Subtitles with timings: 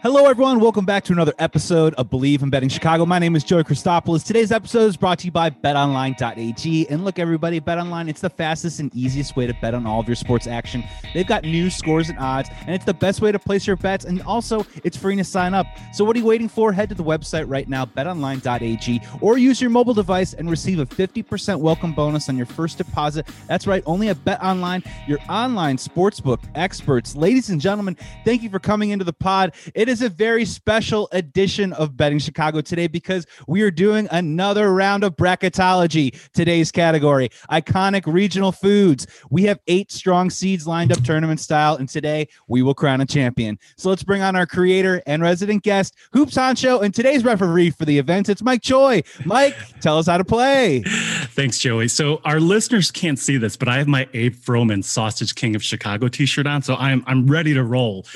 [0.00, 0.60] Hello, everyone.
[0.60, 3.04] Welcome back to another episode of Bleav in Betting Chicago.
[3.04, 4.24] My name is Joey Christopoulos.
[4.24, 6.88] Today's episode is brought to you by BetOnline.ag.
[6.88, 10.06] And look, everybody, BetOnline, it's the fastest and easiest way to bet on all of
[10.06, 10.84] your sports action.
[11.14, 14.04] They've got news, scores, and odds, and it's the best way to place your bets.
[14.04, 15.66] And also, it's free to sign up.
[15.92, 16.72] So, what are you waiting for?
[16.72, 20.86] Head to the website right now, BetOnline.ag, or use your mobile device and receive a
[20.86, 23.26] 50% welcome bonus on your first deposit.
[23.48, 27.16] That's right, only at BetOnline, your online sportsbook experts.
[27.16, 29.54] Ladies and gentlemen, thank you for coming into the pod.
[29.74, 34.06] It is is a very special edition of Betting Chicago today because we are doing
[34.12, 36.16] another round of bracketology.
[36.32, 39.08] Today's category iconic regional foods.
[39.30, 43.06] We have eight strong seeds lined up tournament style, and today we will crown a
[43.06, 43.58] champion.
[43.76, 47.84] So let's bring on our creator and resident guest, Hoops Honcho, and today's referee for
[47.84, 48.28] the event.
[48.28, 49.02] It's Mike Choi.
[49.24, 50.84] Mike, tell us how to play.
[50.84, 51.88] Thanks, Joey.
[51.88, 55.64] So our listeners can't see this, but I have my Abe Froman Sausage King of
[55.64, 58.06] Chicago t-shirt on, so I'm I'm ready to roll.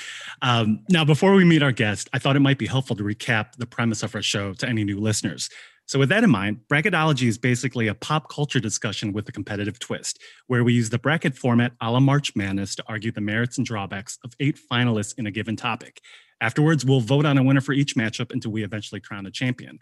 [0.42, 3.54] Um, now, before we meet our guest, I thought it might be helpful to recap
[3.56, 5.48] the premise of our show to any new listeners.
[5.86, 9.78] So, with that in mind, bracketology is basically a pop culture discussion with a competitive
[9.78, 13.56] twist, where we use the bracket format a la March Madness to argue the merits
[13.56, 16.00] and drawbacks of eight finalists in a given topic.
[16.40, 19.78] Afterwards, we'll vote on a winner for each matchup until we eventually crown a champion.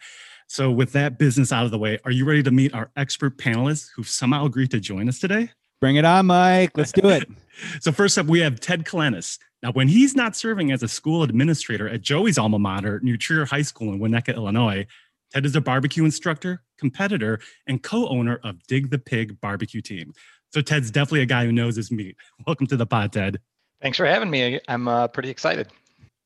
[0.46, 3.38] So, with that business out of the way, are you ready to meet our expert
[3.38, 5.52] panelists who've somehow agreed to join us today?
[5.80, 6.76] Bring it on, Mike.
[6.76, 7.26] Let's do it.
[7.80, 9.38] so, first up, we have Ted Kalanis.
[9.62, 13.44] Now, when he's not serving as a school administrator at Joey's alma mater, New Trier
[13.44, 14.86] High School in Winnetka, Illinois,
[15.32, 20.14] Ted is a barbecue instructor, competitor, and co owner of Dig the Pig barbecue team.
[20.52, 22.16] So, Ted's definitely a guy who knows his meat.
[22.46, 23.38] Welcome to the pod, Ted.
[23.82, 24.60] Thanks for having me.
[24.66, 25.68] I'm uh, pretty excited.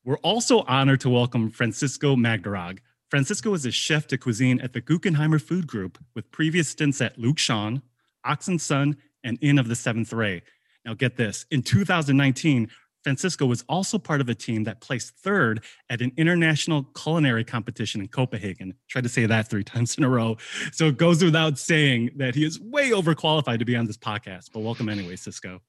[0.05, 2.79] We're also honored to welcome Francisco Magdarrag.
[3.09, 7.17] Francisco is a chef de cuisine at the Guggenheimer Food Group with previous stints at
[7.17, 7.81] Lukshon,
[8.23, 10.43] Oxen Son, and Inn of the Seventh Ray.
[10.85, 12.69] Now, get this in 2019,
[13.05, 18.01] Francisco was also part of a team that placed third at an international culinary competition
[18.01, 18.73] in Copenhagen.
[18.89, 20.37] Tried to say that three times in a row.
[20.71, 24.49] So it goes without saying that he is way overqualified to be on this podcast.
[24.51, 25.61] But welcome anyway, Cisco.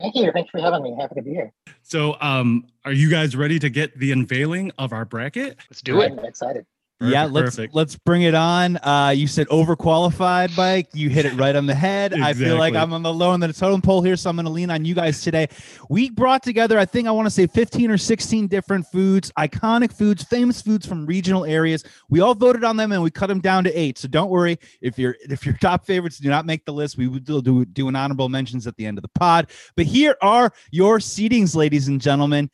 [0.00, 0.32] Thank you.
[0.32, 0.96] Thanks for having me.
[0.98, 1.52] Happy to be here.
[1.82, 5.58] So, um, are you guys ready to get the unveiling of our bracket?
[5.68, 6.12] Let's do it.
[6.12, 6.64] I'm excited.
[7.00, 7.74] Perfect, yeah, let's perfect.
[7.76, 8.76] let's bring it on.
[8.78, 10.88] Uh, you said overqualified, Mike.
[10.94, 12.12] You hit it right on the head.
[12.12, 12.44] exactly.
[12.44, 14.34] I feel like I'm on the low end of the totem pole here, so I'm
[14.34, 15.46] going to lean on you guys today.
[15.88, 19.92] We brought together, I think, I want to say 15 or 16 different foods, iconic
[19.92, 21.84] foods, famous foods from regional areas.
[22.08, 23.96] We all voted on them, and we cut them down to eight.
[23.96, 26.98] So don't worry if your if your top favorites do not make the list.
[26.98, 29.50] We will do do an honorable mentions at the end of the pod.
[29.76, 32.50] But here are your seedings, ladies and gentlemen.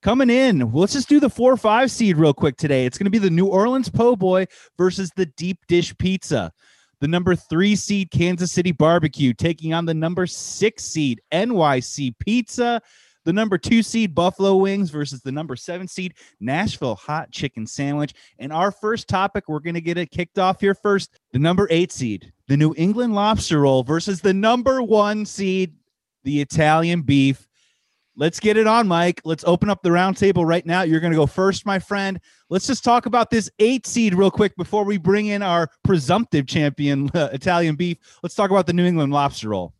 [0.00, 2.86] Coming in, let's just do the four or five seed real quick today.
[2.86, 6.52] It's going to be the New Orleans Po' Boy versus the Deep Dish Pizza.
[7.00, 12.80] The number three seed Kansas City Barbecue taking on the number six seed NYC Pizza.
[13.24, 18.14] The number two seed Buffalo Wings versus the number seven seed Nashville Hot Chicken Sandwich.
[18.38, 21.18] And our first topic, we're going to get it kicked off here first.
[21.32, 25.74] The number eight seed, the New England Lobster Roll versus the number one seed,
[26.22, 27.47] the Italian Beef.
[28.18, 29.20] Let's get it on, Mike.
[29.24, 30.82] Let's open up the roundtable right now.
[30.82, 32.18] You're going to go first, my friend.
[32.50, 36.48] Let's just talk about this eight seed real quick before we bring in our presumptive
[36.48, 37.96] champion, uh, Italian beef.
[38.24, 39.72] Let's talk about the New England lobster roll.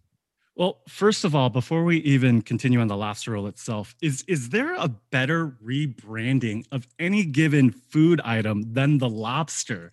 [0.54, 4.50] Well, first of all, before we even continue on the lobster roll itself, is is
[4.50, 9.90] there a better rebranding of any given food item than the lobster?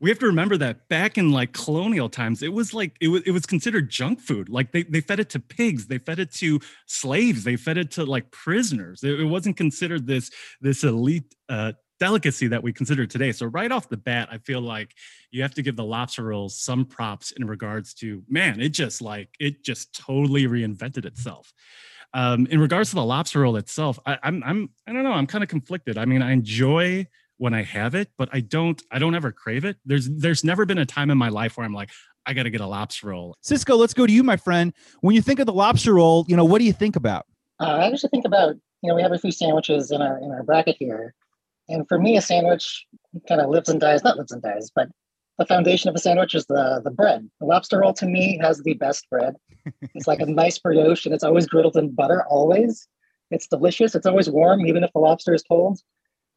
[0.00, 3.22] We have to remember that back in like colonial times, it was like it was
[3.22, 4.48] it was considered junk food.
[4.48, 7.90] Like they, they fed it to pigs, they fed it to slaves, they fed it
[7.92, 9.02] to like prisoners.
[9.02, 13.32] It, it wasn't considered this this elite uh, delicacy that we consider today.
[13.32, 14.94] So right off the bat, I feel like
[15.30, 19.02] you have to give the lobster rolls some props in regards to man, it just
[19.02, 21.52] like it just totally reinvented itself.
[22.14, 25.26] Um, in regards to the lobster roll itself, I, I'm I'm I don't know, I'm
[25.26, 25.98] kind of conflicted.
[25.98, 27.06] I mean, I enjoy
[27.38, 29.76] when I have it, but I don't I don't ever crave it.
[29.84, 31.90] There's there's never been a time in my life where I'm like,
[32.26, 33.36] I got to get a lobster roll.
[33.40, 34.72] Cisco, let's go to you, my friend.
[35.00, 37.26] When you think of the lobster roll, you know, what do you think about?
[37.60, 40.30] Uh, I usually think about, you know, we have a few sandwiches in our in
[40.30, 41.14] our bracket here,
[41.68, 42.86] and for me, a sandwich
[43.28, 44.88] kind of lives and dies, not lives and dies, but
[45.38, 47.28] the foundation of a sandwich is the, the bread.
[47.40, 49.36] The lobster roll to me has the best bread.
[49.94, 52.88] It's like a nice brioche and it's always griddled in butter, always.
[53.30, 53.94] It's delicious.
[53.94, 55.78] It's always warm, even if the lobster is cold.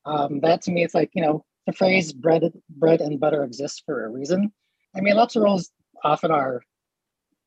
[0.05, 3.81] Um, that to me, it's like, you know, the phrase bread, bread and butter exists
[3.85, 4.51] for a reason.
[4.95, 5.71] I mean, lobster rolls
[6.03, 6.63] often are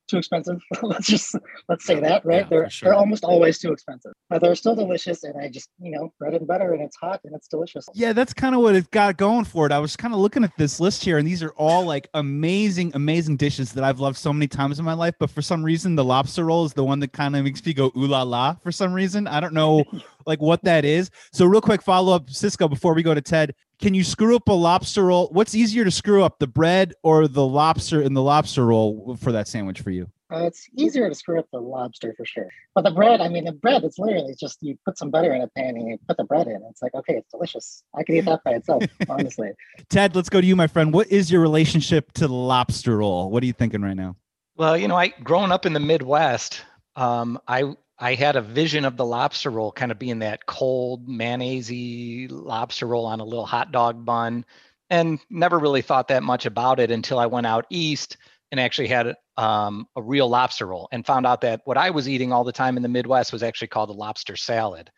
[0.09, 0.61] too expensive.
[0.83, 1.35] let's just
[1.69, 2.43] let's say that, right?
[2.43, 2.89] Yeah, they're sure.
[2.89, 5.25] they're almost always too expensive, but they're still delicious.
[5.25, 7.87] And I just you know bread and butter, and it's hot and it's delicious.
[7.95, 9.73] Yeah, that's kind of what it got going for it.
[9.73, 12.93] I was kind of looking at this list here, and these are all like amazing,
[12.95, 15.15] amazing dishes that I've loved so many times in my life.
[15.19, 17.75] But for some reason, the lobster roll is the one that kind of makes me
[17.75, 18.55] go ooh la la.
[18.63, 19.85] For some reason, I don't know
[20.27, 21.11] like what that is.
[21.33, 23.55] So real quick follow up, Cisco, before we go to Ted.
[23.81, 25.29] Can you screw up a lobster roll?
[25.33, 29.33] What's easier to screw up, the bread or the lobster in the lobster roll for
[29.33, 30.09] that sandwich for you?
[30.33, 32.49] Uh, it's easier to screw up the lobster for sure.
[32.75, 35.43] But the bread, I mean, the bread, it's literally just you put some butter in
[35.43, 36.61] a pan and you put the bread in.
[36.71, 37.83] It's like, okay, it's delicious.
[37.95, 39.51] I could eat that by itself, honestly.
[39.91, 40.93] Ted, let's go to you, my friend.
[40.93, 43.31] What is your relationship to the lobster roll?
[43.31, 44.17] What are you thinking right now?
[44.57, 46.63] Well, you know, I growing up in the Midwest,
[46.97, 51.09] um, I I had a vision of the lobster roll kind of being that cold
[51.09, 54.45] mayonnaisey lobster roll on a little hot dog bun,
[54.91, 58.17] and never really thought that much about it until I went out east
[58.51, 62.09] and actually had um, a real lobster roll and found out that what I was
[62.09, 64.91] eating all the time in the Midwest was actually called a lobster salad.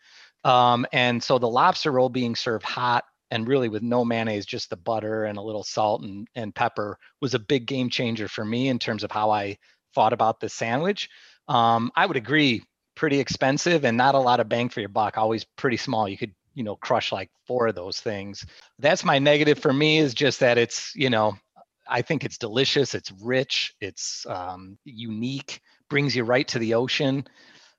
[0.43, 4.69] Um, and so the lobster roll being served hot and really with no mayonnaise, just
[4.69, 8.45] the butter and a little salt and, and pepper was a big game changer for
[8.45, 9.57] me in terms of how I
[9.93, 11.09] thought about the sandwich.
[11.47, 12.63] Um, I would agree,
[12.97, 15.17] pretty expensive and not a lot of bang for your buck.
[15.17, 16.09] Always pretty small.
[16.09, 18.45] You could, you know, crush like four of those things.
[18.79, 21.37] That's my negative for me is just that it's, you know,
[21.87, 22.95] I think it's delicious.
[22.95, 23.73] It's rich.
[23.79, 25.61] It's um, unique.
[25.89, 27.25] Brings you right to the ocean,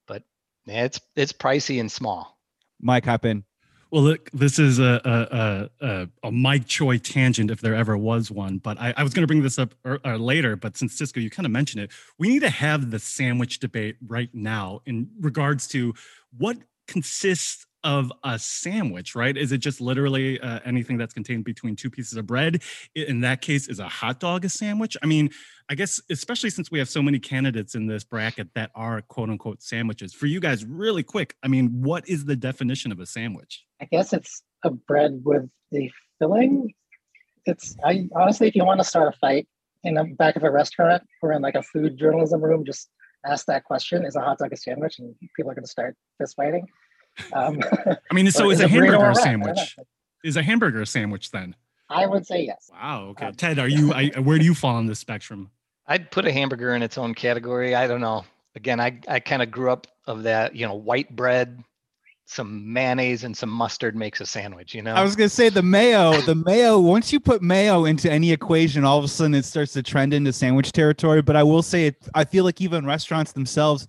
[0.06, 0.22] but
[0.66, 2.38] it's it's pricey and small.
[2.80, 3.44] Mike, hop in.
[3.90, 5.00] Well, look, this is a
[5.80, 8.58] a, a, a Mike Choi tangent if there ever was one.
[8.58, 10.56] But I, I was going to bring this up er, uh, later.
[10.56, 13.96] But since Cisco, you kind of mentioned it, we need to have the sandwich debate
[14.06, 15.94] right now in regards to
[16.36, 19.36] what consists of a sandwich, right?
[19.36, 22.62] Is it just literally uh, anything that's contained between two pieces of bread?
[22.94, 24.96] In that case, is a hot dog a sandwich?
[25.02, 25.30] I mean,
[25.68, 29.30] I guess especially since we have so many candidates in this bracket that are quote
[29.30, 30.14] unquote sandwiches.
[30.14, 33.64] For you guys, really quick, I mean, what is the definition of a sandwich?
[33.80, 36.72] I guess it's a bread with a filling.
[37.46, 39.46] It's I honestly, if you want to start a fight
[39.84, 42.88] in the back of a restaurant or in like a food journalism room, just
[43.26, 44.98] ask that question: Is a hot dog a sandwich?
[44.98, 46.66] And people are going to start fist fighting.
[47.32, 47.60] Um,
[48.10, 49.10] I mean, so is, is a a hamburger a a wrap?
[49.10, 49.76] I don't sandwich?
[50.24, 51.54] Is a hamburger a sandwich then?
[51.90, 52.70] I would say yes.
[52.72, 53.08] Wow.
[53.10, 53.92] Okay, Um, Ted, are you?
[53.92, 55.50] I, where do you fall on this spectrum?
[55.86, 57.74] I'd put a hamburger in its own category.
[57.74, 58.24] I don't know.
[58.54, 61.62] Again, I, I kind of grew up of that, you know, white bread,
[62.26, 64.92] some mayonnaise and some mustard makes a sandwich, you know?
[64.94, 66.20] I was gonna say the mayo.
[66.20, 66.78] The mayo.
[66.78, 70.12] Once you put mayo into any equation, all of a sudden it starts to trend
[70.12, 71.22] into sandwich territory.
[71.22, 71.96] But I will say, it.
[72.14, 73.86] I feel like even restaurants themselves,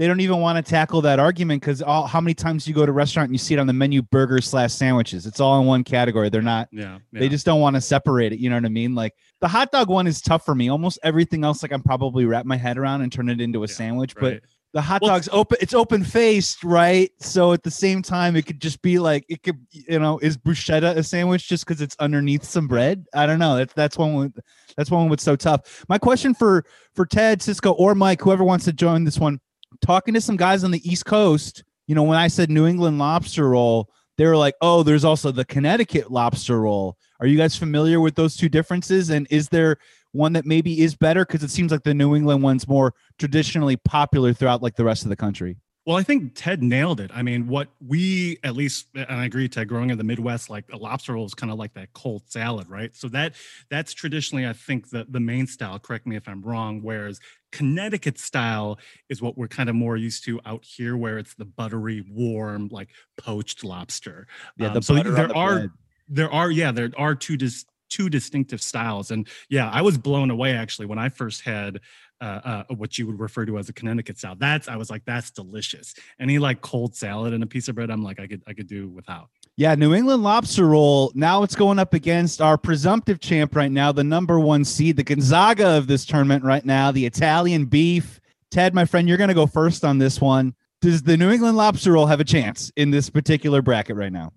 [0.00, 2.86] they don't even want to tackle that argument because all how many times you go
[2.86, 5.26] to a restaurant and you see it on the menu, burgers slash sandwiches.
[5.26, 6.30] It's all in one category.
[6.30, 6.68] They're not.
[6.72, 7.00] Yeah.
[7.12, 8.38] They just don't want to separate it.
[8.38, 8.94] You know what I mean?
[8.94, 9.12] Like
[9.42, 10.70] the hot dog one is tough for me.
[10.70, 13.66] Almost everything else, like I'm probably wrap my head around and turn it into a
[13.66, 14.14] Yeah, sandwich.
[14.14, 14.40] But
[14.72, 18.46] the hot Well, dog's open it's open faced right so at the same time it
[18.46, 21.96] could just be like it could you know is bruschetta a sandwich just because it's
[21.98, 24.38] underneath some bread i don't know that's that's one with
[24.76, 26.64] that's one that's so tough my question for
[26.94, 29.40] for ted cisco or mike whoever wants to join this one
[29.80, 32.98] talking to some guys on the east coast you know when i said new england
[32.98, 33.88] lobster roll
[34.20, 36.98] they were like oh there's also the connecticut lobster roll.
[37.20, 39.08] Are you guys familiar with those two differences?
[39.08, 39.78] And is there
[40.12, 41.24] one that maybe is better?
[41.24, 45.04] Because it seems like the new england one's more traditionally popular throughout like the rest
[45.04, 45.56] of the country.
[45.90, 47.10] Well, I think Ted nailed it.
[47.12, 50.64] I mean, what we at least, and I agree, Ted, growing in the Midwest, like
[50.72, 52.94] a lobster roll is kind of like that cold salad, right?
[52.94, 53.34] So that
[53.70, 55.80] that's traditionally, I think, the the main style.
[55.80, 56.80] Correct me if I'm wrong.
[56.80, 57.18] Whereas
[57.50, 58.78] Connecticut style
[59.08, 62.68] is what we're kind of more used to out here, where it's the buttery, warm,
[62.70, 64.28] like poached lobster.
[64.58, 65.70] Yeah, Um, the so butter on there the are bread.
[66.08, 70.30] there are yeah there are two dis- two distinctive styles and yeah i was blown
[70.30, 71.80] away actually when i first had
[72.20, 75.04] uh, uh, what you would refer to as a connecticut style that's i was like
[75.04, 78.42] that's delicious any like cold salad and a piece of bread i'm like i could
[78.46, 81.12] i could do without Yeah, New England lobster roll.
[81.14, 85.02] Now it's going up against our presumptive champ right now, the number one seed, the
[85.02, 88.20] Gonzaga of this tournament right now, the Italian beef.
[88.50, 90.54] Ted, my friend, you're going to go first on this one.
[90.80, 94.32] Does the New England lobster roll have a chance in this particular bracket right now?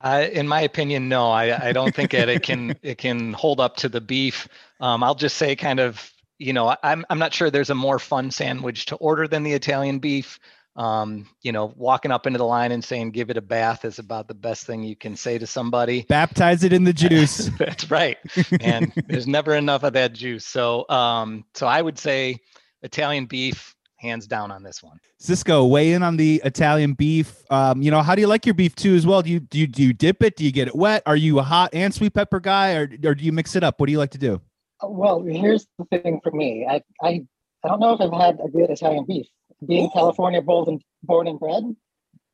[0.00, 1.30] Uh, in my opinion, no.
[1.30, 4.48] I, I don't think that it can it can hold up to the beef.
[4.80, 6.11] Um, I'll just say, kind of,
[6.42, 9.52] you know, I'm I'm not sure there's a more fun sandwich to order than the
[9.52, 10.38] Italian beef.
[10.74, 13.98] Um, you know, walking up into the line and saying "give it a bath" is
[13.98, 16.02] about the best thing you can say to somebody.
[16.08, 17.50] Baptize it in the juice.
[17.58, 18.16] That's right.
[18.60, 20.46] And there's never enough of that juice.
[20.46, 22.38] So, um, so I would say
[22.82, 24.98] Italian beef, hands down on this one.
[25.18, 27.36] Cisco, weigh in on the Italian beef.
[27.50, 29.22] Um, you know, how do you like your beef too as well?
[29.22, 30.36] Do you do you, do you dip it?
[30.36, 31.02] Do you get it wet?
[31.06, 33.78] Are you a hot and sweet pepper guy, or or do you mix it up?
[33.78, 34.40] What do you like to do?
[34.82, 36.66] Well, here's the thing for me.
[36.68, 37.24] I I
[37.64, 39.26] I don't know if I've had a good Italian beef.
[39.66, 39.90] Being Ooh.
[39.92, 41.64] California born and born and bred,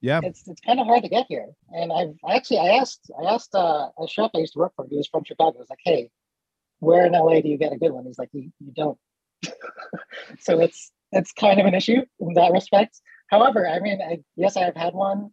[0.00, 1.48] yeah, it's it's kind of hard to get here.
[1.70, 4.86] And I've actually I asked I asked uh, a chef I used to work for.
[4.88, 5.58] He was from Chicago.
[5.58, 6.10] I was like, hey,
[6.80, 8.04] where in LA do you get a good one?
[8.04, 8.98] He's like, you, you don't.
[10.40, 13.00] so it's it's kind of an issue in that respect.
[13.28, 15.30] However, I mean, I, yes, I have had one.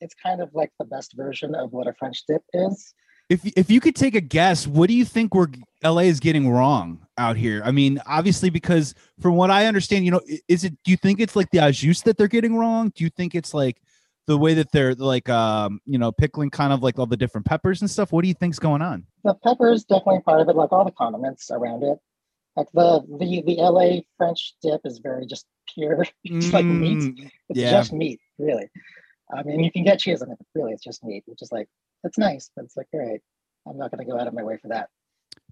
[0.00, 2.94] It's kind of like the best version of what a French dip is.
[3.28, 5.48] If if you could take a guess, what do you think we're
[5.84, 7.60] LA is getting wrong out here?
[7.64, 10.74] I mean, obviously, because from what I understand, you know, is it?
[10.84, 12.90] Do you think it's like the au jus that they're getting wrong?
[12.94, 13.82] Do you think it's like
[14.26, 17.46] the way that they're like, um, you know, pickling kind of like all the different
[17.46, 18.12] peppers and stuff?
[18.12, 19.06] What do you think's going on?
[19.24, 21.98] The peppers definitely part of it, like all the condiments around it.
[22.56, 27.30] Like the the the LA French dip is very just pure, it's mm, like meat.
[27.50, 27.70] It's yeah.
[27.70, 28.68] just meat, really.
[29.32, 31.52] I mean, you can get cheese on it, but really, it's just meat, which is
[31.52, 31.68] like
[32.04, 33.20] it's nice, but it's like all right,
[33.66, 34.88] I'm not going to go out of my way for that.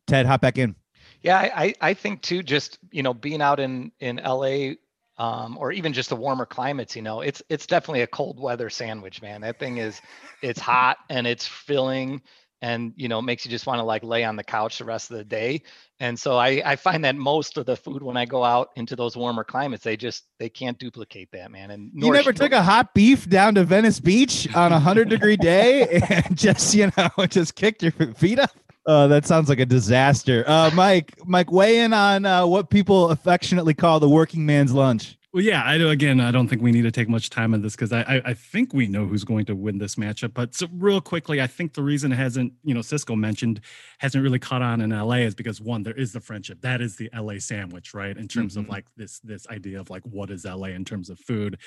[0.07, 0.77] Ted, hop back in.
[1.23, 2.43] Yeah, I I think too.
[2.43, 4.75] Just you know, being out in in LA
[5.19, 8.69] um, or even just the warmer climates, you know, it's it's definitely a cold weather
[8.71, 9.41] sandwich, man.
[9.41, 10.01] That thing is,
[10.43, 12.23] it's hot and it's filling
[12.63, 15.11] and you know makes you just want to like lay on the couch the rest
[15.11, 15.63] of the day.
[15.99, 18.97] And so I, I find that most of the food when i go out into
[18.97, 22.63] those warmer climates they just they can't duplicate that man and you never took a
[22.63, 27.27] hot beef down to venice beach on a hundred degree day and just you know
[27.29, 28.51] just kicked your feet up?
[28.87, 30.45] Uh, that sounds like a disaster.
[30.47, 35.17] Uh, mike mike weigh in on uh, what people affectionately call the working man's lunch
[35.37, 35.91] well, yeah, I do.
[35.91, 38.23] Again, I don't think we need to take much time on this because I, I,
[38.25, 40.33] I think we know who's going to win this matchup.
[40.33, 43.61] But so real quickly, I think the reason it hasn't, you know, Cisco mentioned
[43.99, 46.63] hasn't really caught on in LA is because one, there is the French dip.
[46.63, 48.17] That is the LA sandwich, right?
[48.17, 48.63] In terms mm-hmm.
[48.63, 51.59] of like this this idea of like what is LA in terms of food.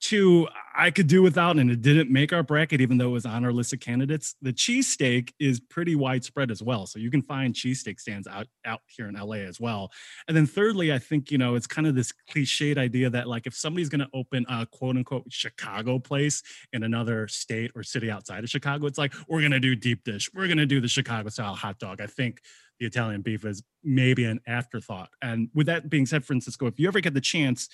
[0.00, 3.26] Two, I could do without, and it didn't make our bracket, even though it was
[3.26, 4.36] on our list of candidates.
[4.40, 8.80] The cheesesteak is pretty widespread as well, so you can find cheesesteak stands out out
[8.86, 9.92] here in LA as well.
[10.28, 13.26] And then thirdly, I think you know it's kind of this cliched idea that that
[13.26, 16.40] like if somebody's going to open a quote unquote Chicago place
[16.72, 20.04] in another state or city outside of Chicago, it's like we're going to do deep
[20.04, 20.30] dish.
[20.32, 22.00] We're going to do the Chicago style hot dog.
[22.00, 22.40] I think
[22.78, 25.08] the Italian beef is maybe an afterthought.
[25.20, 27.68] And with that being said, Francisco, if you ever get the chance,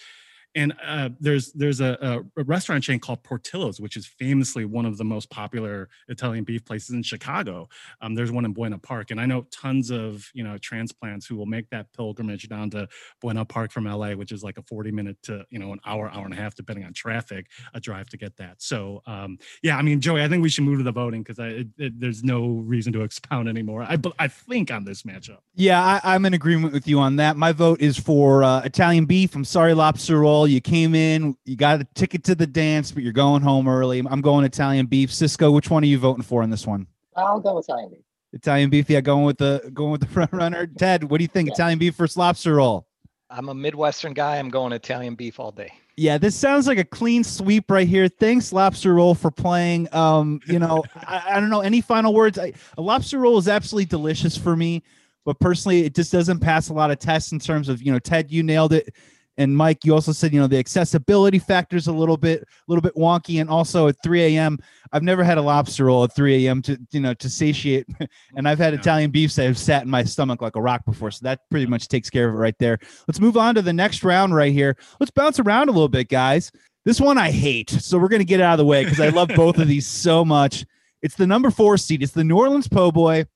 [0.54, 4.98] and uh, there's there's a, a, restaurant chain called Portillo's, which is famously one of
[4.98, 7.68] the most popular Italian beef places in Chicago.
[8.00, 11.36] Um, there's one in Buena Park, and I know tons of you know transplants who
[11.36, 12.88] will make that pilgrimage down to
[13.20, 16.10] Buena Park from LA, which is like a 40 minute to you know an hour,
[16.10, 18.62] hour and a half, depending on traffic, a drive to get that.
[18.62, 21.64] So um, yeah, I mean, Joey, I think we should move to the voting because
[21.76, 23.82] there's no reason to expound anymore.
[23.82, 25.38] I I think on this matchup.
[25.54, 27.36] Yeah, I, am in agreement with you on that.
[27.36, 29.34] My vote is for uh, Italian beef.
[29.34, 33.02] I'm sorry, lobster roll you came in, you got a ticket to the dance, but
[33.02, 33.98] you're going home early.
[33.98, 35.12] I'm going Italian beef.
[35.12, 36.86] Cisco, which one are you voting for in this one?
[37.16, 38.00] I'll go Italian beef.
[38.32, 40.66] Italian beef, yeah, going with the going with the front runner.
[40.66, 41.48] Ted, what do you think?
[41.48, 41.54] Yeah.
[41.54, 42.86] Italian beef versus lobster roll.
[43.30, 44.36] I'm a Midwestern guy.
[44.36, 45.72] I'm going Italian beef all day.
[45.96, 48.08] Yeah, this sounds like a clean sweep right here.
[48.08, 49.92] Thanks, lobster roll, for playing.
[49.94, 52.36] Um, you know, I, I, don't know any final words.
[52.36, 54.82] I, a lobster roll is absolutely delicious for me,
[55.24, 58.00] but personally, it just doesn't pass a lot of tests in terms of you know.
[58.00, 58.92] Ted, you nailed it
[59.36, 62.46] and Mike, you also said you know the accessibility factor is a little bit a
[62.68, 64.58] little bit wonky, and also at 3 a.m.
[64.92, 66.62] I've never had a lobster roll at 3 a.m.
[66.62, 67.86] to you know to satiate,
[68.36, 71.10] and I've had Italian beefs that have sat in my stomach like a rock before,
[71.10, 72.78] so that pretty much takes care of it right there.
[73.08, 74.76] Let's move on to the next round right here.
[75.00, 76.52] Let's bounce around a little bit, guys.
[76.84, 79.30] This one I hate, so we're gonna get out of the way because I love
[79.34, 80.64] both of these so much.
[81.02, 82.02] It's the number four seed.
[82.02, 83.26] It's the New Orleans Po' Boy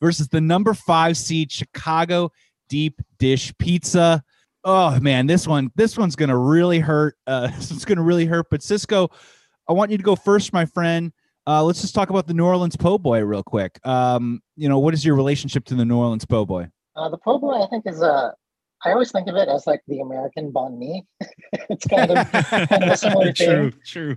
[0.00, 2.32] versus the number five seed Chicago
[2.68, 4.24] Deep Dish Pizza
[4.66, 7.16] oh man, this one, this one's gonna really hurt.
[7.26, 8.46] Uh, this one's gonna really hurt.
[8.50, 9.08] But Cisco,
[9.66, 11.12] I want you to go first, my friend.
[11.46, 13.78] Uh, let's just talk about the New Orleans Po' Boy real quick.
[13.86, 16.68] Um, you know, what is your relationship to the New Orleans Po' Boy?
[16.96, 18.12] Uh, the Po' Boy, I think, is a.
[18.12, 18.30] Uh,
[18.84, 21.02] I always think of it as like the American banh mi.
[21.52, 23.80] it's kind of, kind of a similar true, thing.
[23.86, 24.16] True.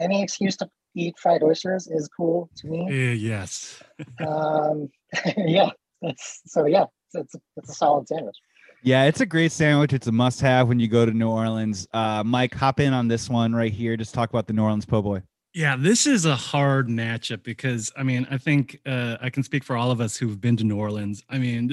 [0.00, 2.86] Any excuse to eat fried oysters is cool to me.
[2.86, 3.80] Uh, yes.
[4.26, 4.90] um,
[5.36, 5.70] yeah.
[6.00, 6.66] That's so.
[6.66, 8.36] Yeah, it's, it's, it's a solid sandwich.
[8.84, 9.92] Yeah, it's a great sandwich.
[9.92, 11.86] It's a must have when you go to New Orleans.
[11.92, 13.96] Uh, Mike, hop in on this one right here.
[13.96, 15.22] Just talk about the New Orleans po' boy.
[15.54, 19.62] Yeah, this is a hard matchup because I mean, I think uh, I can speak
[19.62, 21.22] for all of us who've been to New Orleans.
[21.28, 21.70] I mean,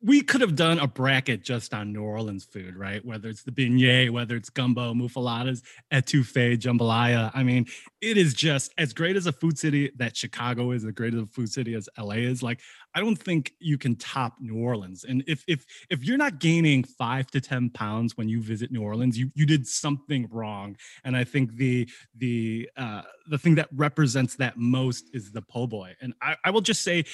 [0.00, 3.04] we could have done a bracket just on New Orleans food, right?
[3.04, 5.62] Whether it's the beignet, whether it's gumbo, muffulettas,
[5.92, 7.32] etouffee, jambalaya.
[7.34, 7.66] I mean,
[8.00, 11.22] it is just as great as a food city that Chicago is, as great as
[11.22, 12.44] a food city as LA is.
[12.44, 12.60] Like,
[12.94, 15.04] I don't think you can top New Orleans.
[15.04, 18.82] And if if if you're not gaining five to ten pounds when you visit New
[18.82, 20.76] Orleans, you you did something wrong.
[21.04, 25.66] And I think the the uh, the thing that represents that most is the po'
[25.66, 25.96] boy.
[26.00, 27.04] And I, I will just say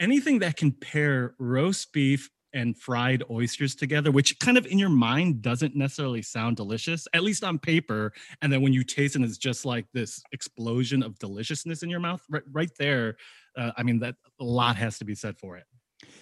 [0.00, 4.88] anything that can pair roast beef and fried oysters together, which kind of in your
[4.88, 8.12] mind doesn't necessarily sound delicious, at least on paper.
[8.42, 12.00] And then when you taste it, it's just like this explosion of deliciousness in your
[12.00, 12.22] mouth.
[12.30, 13.16] Right, right there.
[13.56, 15.64] Uh, I mean, that a lot has to be said for it.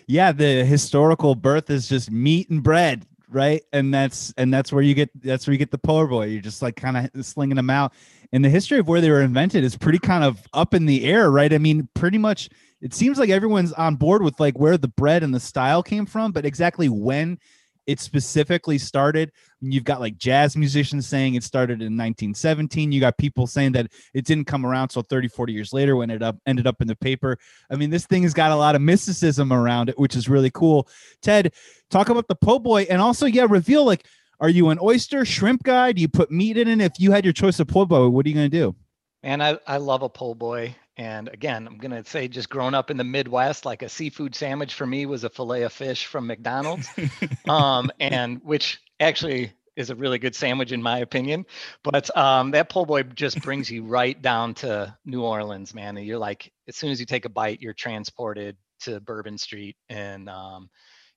[0.07, 3.63] Yeah, the historical birth is just meat and bread, right?
[3.73, 6.27] And that's and that's where you get that's where you get the poor boy.
[6.27, 7.93] You're just like kind of slinging them out.
[8.33, 11.05] And the history of where they were invented is pretty kind of up in the
[11.05, 11.53] air, right?
[11.53, 12.49] I mean, pretty much
[12.81, 16.07] it seems like everyone's on board with like where the bread and the style came
[16.07, 17.39] from, but exactly when
[17.87, 19.33] it specifically started.
[19.61, 22.93] You've got like jazz musicians saying it started in 1917.
[22.93, 26.11] You got people saying that it didn't come around till 30, 40 years later when
[26.11, 27.39] it up ended up in the paper.
[27.71, 30.51] I mean, this thing has got a lot of mysticism around it, which is really
[30.51, 30.89] cool.
[31.23, 31.53] Ted,
[31.91, 34.05] talk about the po' boy and also, yeah, reveal like,
[34.41, 35.93] are you an oyster shrimp guy?
[35.93, 36.81] Do you put meat in it?
[36.81, 38.77] If you had your choice of po' boy, what are you going to do?
[39.23, 40.77] And I, I love a po' boy.
[40.97, 44.75] And again, I'm gonna say just growing up in the Midwest, like a seafood sandwich
[44.75, 46.89] for me was a fillet of fish from McDonald's,
[47.49, 51.45] um, and which actually is a really good sandwich in my opinion.
[51.85, 55.99] But um, that po' boy just brings you right down to New Orleans, man.
[55.99, 59.77] And you're like, as soon as you take a bite, you're transported to Bourbon Street.
[59.91, 60.71] And um,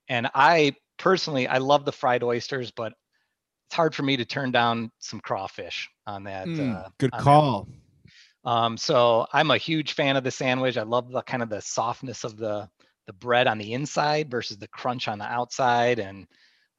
[0.08, 2.92] and I personally, I love the fried oysters, but
[3.68, 6.48] it's hard for me to turn down some crawfish on that.
[6.48, 7.64] Mm, uh, good on call.
[7.64, 7.89] That
[8.44, 10.76] um, so I'm a huge fan of the sandwich.
[10.76, 12.68] I love the kind of the softness of the
[13.06, 15.98] the bread on the inside versus the crunch on the outside.
[15.98, 16.26] And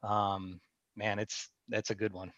[0.01, 0.62] um,
[0.96, 2.32] man, it's that's a good one.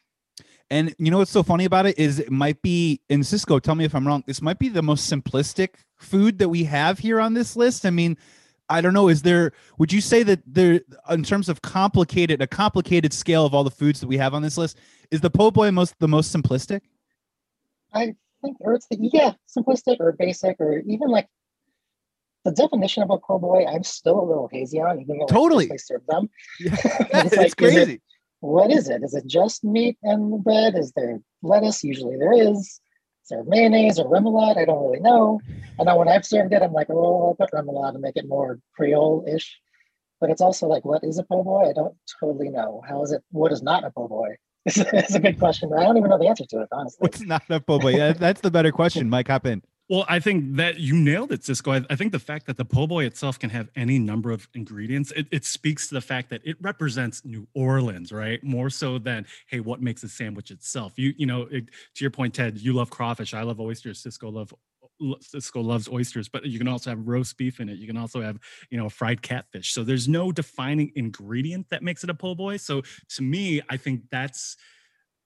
[0.69, 3.59] And you know what's so funny about it is it might be in Cisco.
[3.59, 4.23] Tell me if I'm wrong.
[4.25, 7.85] This might be the most simplistic food that we have here on this list.
[7.85, 8.17] I mean,
[8.67, 9.09] I don't know.
[9.09, 9.51] Is there?
[9.77, 13.69] Would you say that there, in terms of complicated, a complicated scale of all the
[13.71, 14.79] foods that we have on this list,
[15.11, 16.81] is the po' boy most the most simplistic?
[17.93, 21.27] I think, or it's the yeah, simplistic or basic, or even like
[22.45, 23.65] the definition of a po' boy.
[23.65, 26.29] I'm still a little hazy on, even though totally I serve them.
[26.59, 26.75] Yeah.
[27.25, 27.93] it's, like, crazy.
[27.93, 28.01] It,
[28.41, 29.03] what is it?
[29.03, 30.77] Is it just meat and bread?
[30.77, 31.83] Is there lettuce?
[31.83, 32.57] Usually there is.
[32.57, 34.57] Is there mayonnaise or remoulade?
[34.57, 35.39] I don't really know.
[35.79, 38.27] And then when I've served it, I'm like, oh, I'll put remoulade to make it
[38.27, 39.59] more Creole-ish.
[40.19, 41.69] But it's also like, what is a po' boy?
[41.69, 42.81] I don't totally know.
[42.85, 43.23] How is it?
[43.31, 44.35] What is not a po' boy?
[44.65, 45.71] It's, a good question.
[45.73, 46.99] I don't even know the answer to it, honestly.
[46.99, 47.95] What's not a po' boy?
[47.95, 49.09] Yeah, that's the better question.
[49.09, 49.61] Mike, hop in.
[49.89, 51.73] Well, I think that you nailed it, Cisco.
[51.73, 54.47] I, I, think the fact that the po' boy itself can have any number of
[54.53, 58.41] ingredients, it, it, speaks to the fact that it represents New Orleans, right?
[58.43, 60.93] More so than hey, what makes a sandwich itself.
[60.95, 63.33] You you know, it, to your point, Ted, you love crawfish.
[63.33, 63.99] I love oysters.
[63.99, 64.53] Cisco love
[65.21, 67.77] Cisco loves oysters, but you can also have roast beef in it.
[67.77, 68.39] You can also have,
[68.69, 69.73] you know, fried catfish.
[69.73, 72.57] So there's no defining ingredient that makes it a po' boy.
[72.57, 72.81] So
[73.15, 74.57] to me, I think that's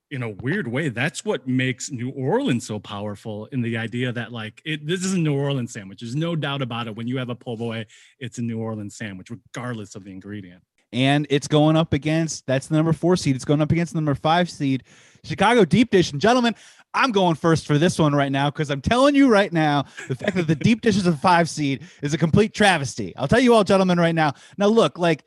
[0.10, 4.32] in a weird way, that's what makes New Orleans so powerful in the idea that
[4.32, 6.00] like it, this is a New Orleans sandwich.
[6.00, 6.96] There's no doubt about it.
[6.96, 7.86] When you have a po' boy,
[8.20, 10.63] it's a New Orleans sandwich, regardless of the ingredient.
[10.94, 13.36] And it's going up against that's the number four seed.
[13.36, 14.84] It's going up against the number five seed,
[15.28, 16.12] Chicago deep dish.
[16.12, 16.56] And gentlemen,
[16.94, 20.16] I'm going first for this one right now because I'm telling you right now, the
[20.16, 23.16] fact that the deep dish is a five seed is a complete travesty.
[23.16, 24.34] I'll tell you all, gentlemen, right now.
[24.58, 25.24] Now, look, like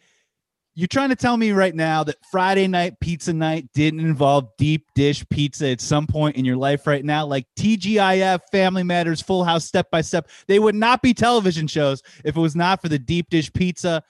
[0.74, 4.86] you're trying to tell me right now that Friday night pizza night didn't involve deep
[4.94, 9.44] dish pizza at some point in your life right now, like TGIF, Family Matters, Full
[9.44, 10.28] House, Step by Step.
[10.46, 14.02] They would not be television shows if it was not for the deep dish pizza.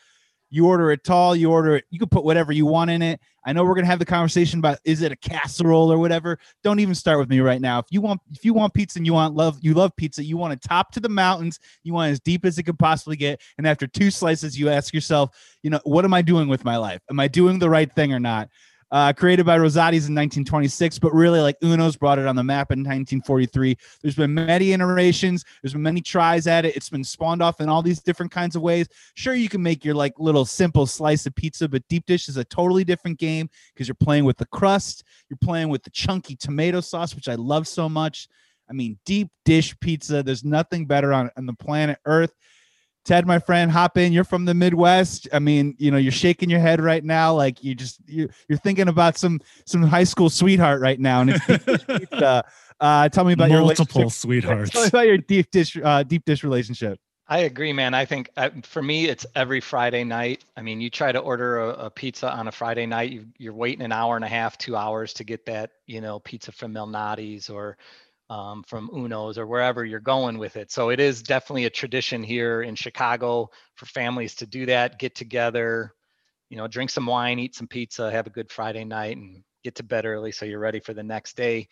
[0.51, 3.21] You order it tall, you order it, you can put whatever you want in it.
[3.45, 6.39] I know we're gonna have the conversation about is it a casserole or whatever.
[6.63, 7.79] Don't even start with me right now.
[7.79, 10.37] If you want if you want pizza and you want love, you love pizza, you
[10.37, 13.41] want it top to the mountains, you want as deep as it can possibly get.
[13.57, 15.31] And after two slices, you ask yourself,
[15.63, 17.01] you know, what am I doing with my life?
[17.09, 18.49] Am I doing the right thing or not?
[18.91, 22.73] Uh, created by Rosati's in 1926, but really like Uno's brought it on the map
[22.73, 23.77] in 1943.
[24.03, 26.77] There's been many iterations, there's been many tries at it.
[26.77, 28.89] It's been spawned off in all these different kinds of ways.
[29.15, 32.37] Sure, you can make your like little simple slice of pizza, but deep dish is
[32.37, 36.37] a totally different game because you're playing with the crust, you're playing with the chunky
[36.37, 38.29] tomato sauce, which I love so much.
[38.69, 42.33] I mean, deep dish pizza, there's nothing better on, on the planet Earth.
[43.11, 44.13] Ted, my friend, hop in.
[44.13, 45.27] You're from the Midwest.
[45.33, 48.57] I mean, you know, you're shaking your head right now, like you just you you're
[48.57, 51.23] thinking about some some high school sweetheart right now.
[51.23, 52.43] And it's uh,
[52.81, 54.71] uh, tell me about multiple your multiple sweethearts.
[54.71, 57.01] Tell me about your deep dish uh, deep dish relationship.
[57.27, 57.95] I agree, man.
[57.95, 60.45] I think uh, for me, it's every Friday night.
[60.57, 63.55] I mean, you try to order a, a pizza on a Friday night, you, you're
[63.55, 66.75] waiting an hour and a half, two hours to get that, you know, pizza from
[66.75, 67.77] Malnati's or
[68.31, 70.71] um, from Uno's or wherever you're going with it.
[70.71, 75.17] So it is definitely a tradition here in Chicago for families to do that, get
[75.17, 75.93] together,
[76.49, 79.75] you know, drink some wine, eat some pizza, have a good Friday night, and get
[79.75, 81.69] to bed early so you're ready for the next day.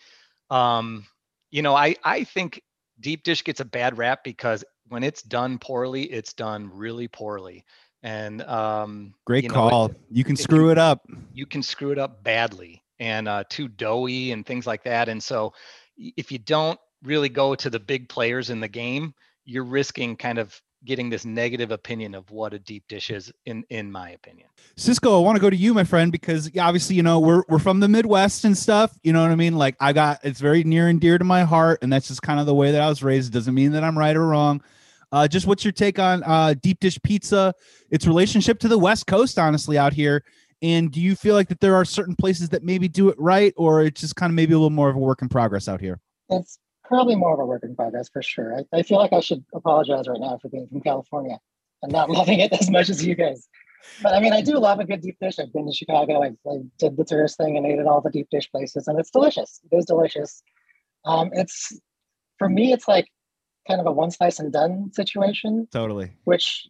[0.50, 1.06] Um,
[1.50, 2.60] you know, I I think
[3.00, 7.64] deep dish gets a bad rap because when it's done poorly, it's done really poorly.
[8.02, 9.86] And um, great you know, call.
[9.86, 11.06] It, you can screw you, it up.
[11.32, 15.08] You can screw it up badly and uh, too doughy and things like that.
[15.08, 15.52] And so
[15.98, 20.38] if you don't really go to the big players in the game, you're risking kind
[20.38, 24.46] of getting this negative opinion of what a deep dish is in in my opinion.
[24.76, 27.58] Cisco i want to go to you my friend because obviously you know we're, we're
[27.58, 29.56] from the midwest and stuff you know what i mean?
[29.56, 32.38] Like i got it's very near and dear to my heart and that's just kind
[32.38, 33.32] of the way that i was raised.
[33.32, 34.62] It doesn't mean that i'm right or wrong.
[35.10, 37.54] Uh, just what's your take on uh, deep dish pizza
[37.90, 40.22] its relationship to the west coast honestly out here
[40.62, 43.54] and do you feel like that there are certain places that maybe do it right
[43.56, 45.80] or it's just kind of maybe a little more of a work in progress out
[45.80, 48.56] here it's probably more of a work in progress for sure.
[48.56, 51.38] I, I feel like I should apologize right now for being from California
[51.82, 53.46] and not loving it as much as you guys.
[54.02, 55.38] But I mean, I do love a good deep dish.
[55.38, 56.22] I've been to Chicago.
[56.22, 58.98] I, I did the tourist thing and ate at all the deep dish places, and
[58.98, 59.60] it's delicious.
[59.70, 60.42] It is delicious.
[61.04, 61.78] Um, it's
[62.38, 63.06] for me, it's like
[63.68, 65.68] kind of a one slice and done situation.
[65.72, 66.10] Totally.
[66.24, 66.66] Which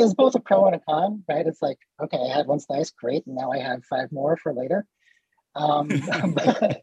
[0.00, 1.46] is both a pro and a con, right?
[1.46, 4.52] It's like, okay, I had one slice, great, and now I have five more for
[4.52, 4.86] later.
[5.54, 5.88] Um,
[6.34, 6.82] but,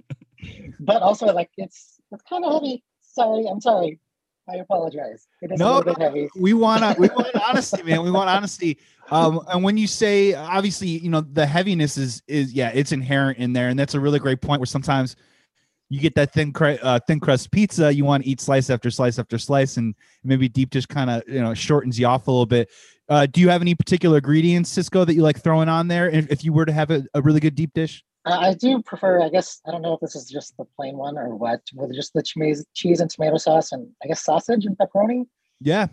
[0.80, 2.84] but also like it's it's kind of heavy.
[3.02, 4.00] Sorry, I'm sorry.
[4.50, 5.28] I apologize.
[5.42, 5.84] It is no,
[6.38, 8.02] we want we want honesty, man.
[8.02, 8.78] We want honesty.
[9.12, 13.40] Um, and when you say obviously, you know, the heaviness is is yeah, it's inherent
[13.40, 14.62] in there, and that's a really great point.
[14.62, 15.18] Where sometimes
[15.90, 19.20] you get that thin uh, thin crust pizza, you want to eat slice after slice
[19.20, 22.46] after slice, and maybe deep just kind of you know shortens you off a little
[22.46, 22.70] bit.
[23.10, 26.30] Uh, do you have any particular ingredients, Cisco, that you like throwing on there if,
[26.30, 28.04] if you were to have a, a really good deep dish?
[28.26, 31.18] I do prefer, I guess, I don't know if this is just the plain one
[31.18, 34.78] or what, with just the cheese, cheese and tomato sauce and I guess sausage and
[34.78, 35.28] pepperoni.
[35.62, 35.88] Yeah.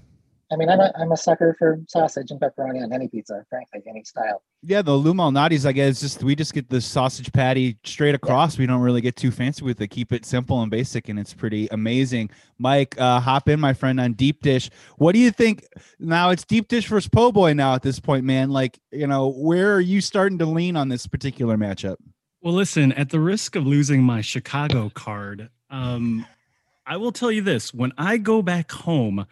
[0.53, 3.83] I mean, I'm a, I'm a sucker for sausage and pepperoni on any pizza, frankly,
[3.89, 4.43] any style.
[4.63, 8.57] Yeah, the Lou Malnati's, I guess, just we just get the sausage patty straight across.
[8.57, 8.63] Yeah.
[8.63, 9.89] We don't really get too fancy with it.
[9.89, 12.31] Keep it simple and basic, and it's pretty amazing.
[12.59, 14.71] Mike, uh, hop in, my friend, on deep dish.
[14.99, 15.67] What do you think?
[15.99, 17.55] Now it's deep dish versus po' boy.
[17.55, 20.89] Now at this point, man, like you know, where are you starting to lean on
[20.89, 21.97] this particular matchup?
[22.43, 26.27] Well, listen, at the risk of losing my Chicago card, um,
[26.87, 29.27] I will tell you this when I go back home,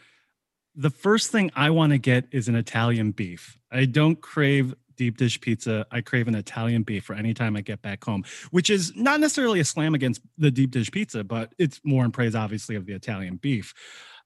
[0.75, 3.59] the first thing I want to get is an Italian beef.
[3.71, 5.87] I don't crave deep dish pizza.
[5.91, 9.21] I crave an Italian beef for any time I get back home, which is not
[9.21, 12.87] necessarily a slam against the deep dish pizza, but it's more in praise, obviously, of
[12.87, 13.75] the Italian beef.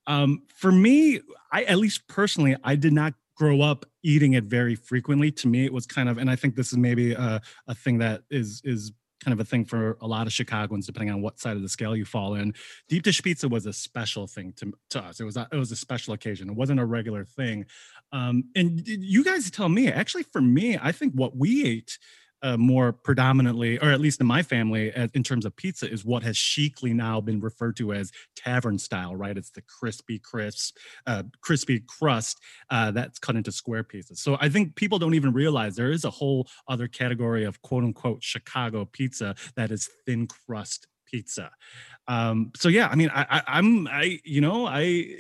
[0.07, 4.75] Um, for me, I at least personally, I did not grow up eating it very
[4.75, 5.31] frequently.
[5.31, 7.99] To me, it was kind of, and I think this is maybe a, a thing
[7.99, 8.93] that is is
[9.27, 11.69] kind of a thing for a lot of Chicagoans, depending on what side of the
[11.69, 12.55] scale you fall in.
[12.89, 15.19] Deep dish pizza was a special thing to, to us.
[15.19, 16.49] It was a, it was a special occasion.
[16.49, 17.67] It wasn't a regular thing.
[18.13, 19.89] Um, and you guys tell me.
[19.89, 21.99] Actually, for me, I think what we ate
[22.47, 26.23] uh, more predominantly, or at least in my family, in terms of pizza, is what
[26.23, 29.17] has chicly now been referred to as tavern style.
[29.17, 29.37] Right?
[29.37, 34.21] It's the crispy, crisp, uh, crispy crust uh, that's cut into square pieces.
[34.21, 37.83] So I think people don't even realize there is a whole other category of quote
[37.83, 41.51] unquote Chicago pizza that is thin crust pizza.
[42.07, 45.17] Um, so yeah, I mean, I, I, I'm, I, you know, I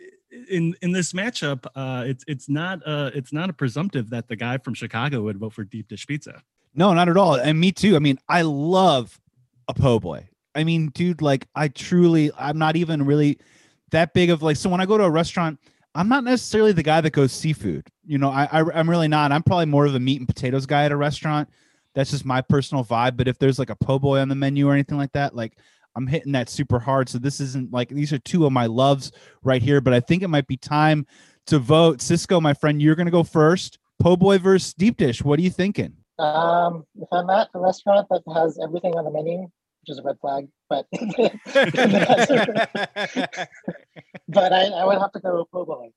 [0.50, 4.36] in in this matchup, uh, it's it's not uh, it's not a presumptive that the
[4.36, 6.42] guy from Chicago would vote for deep dish pizza.
[6.76, 7.34] No, not at all.
[7.34, 7.96] And me too.
[7.96, 9.18] I mean, I love
[9.66, 10.28] a po' boy.
[10.54, 13.38] I mean, dude, like I truly, I'm not even really
[13.90, 14.56] that big of like.
[14.56, 15.58] So when I go to a restaurant,
[15.94, 17.88] I'm not necessarily the guy that goes seafood.
[18.04, 19.32] You know, I, I am really not.
[19.32, 21.48] I'm probably more of a meat and potatoes guy at a restaurant.
[21.94, 23.16] That's just my personal vibe.
[23.16, 25.56] But if there's like a po' boy on the menu or anything like that, like
[25.94, 27.08] I'm hitting that super hard.
[27.08, 29.12] So this isn't like these are two of my loves
[29.42, 29.80] right here.
[29.80, 31.06] But I think it might be time
[31.46, 32.02] to vote.
[32.02, 33.78] Cisco, my friend, you're gonna go first.
[33.98, 35.22] Po' boy versus deep dish.
[35.22, 35.96] What are you thinking?
[36.18, 40.02] Um, if I'm at a restaurant that has everything on the menu, which is a
[40.02, 40.86] red flag, but
[44.28, 45.90] but I, I would have to go po' boy.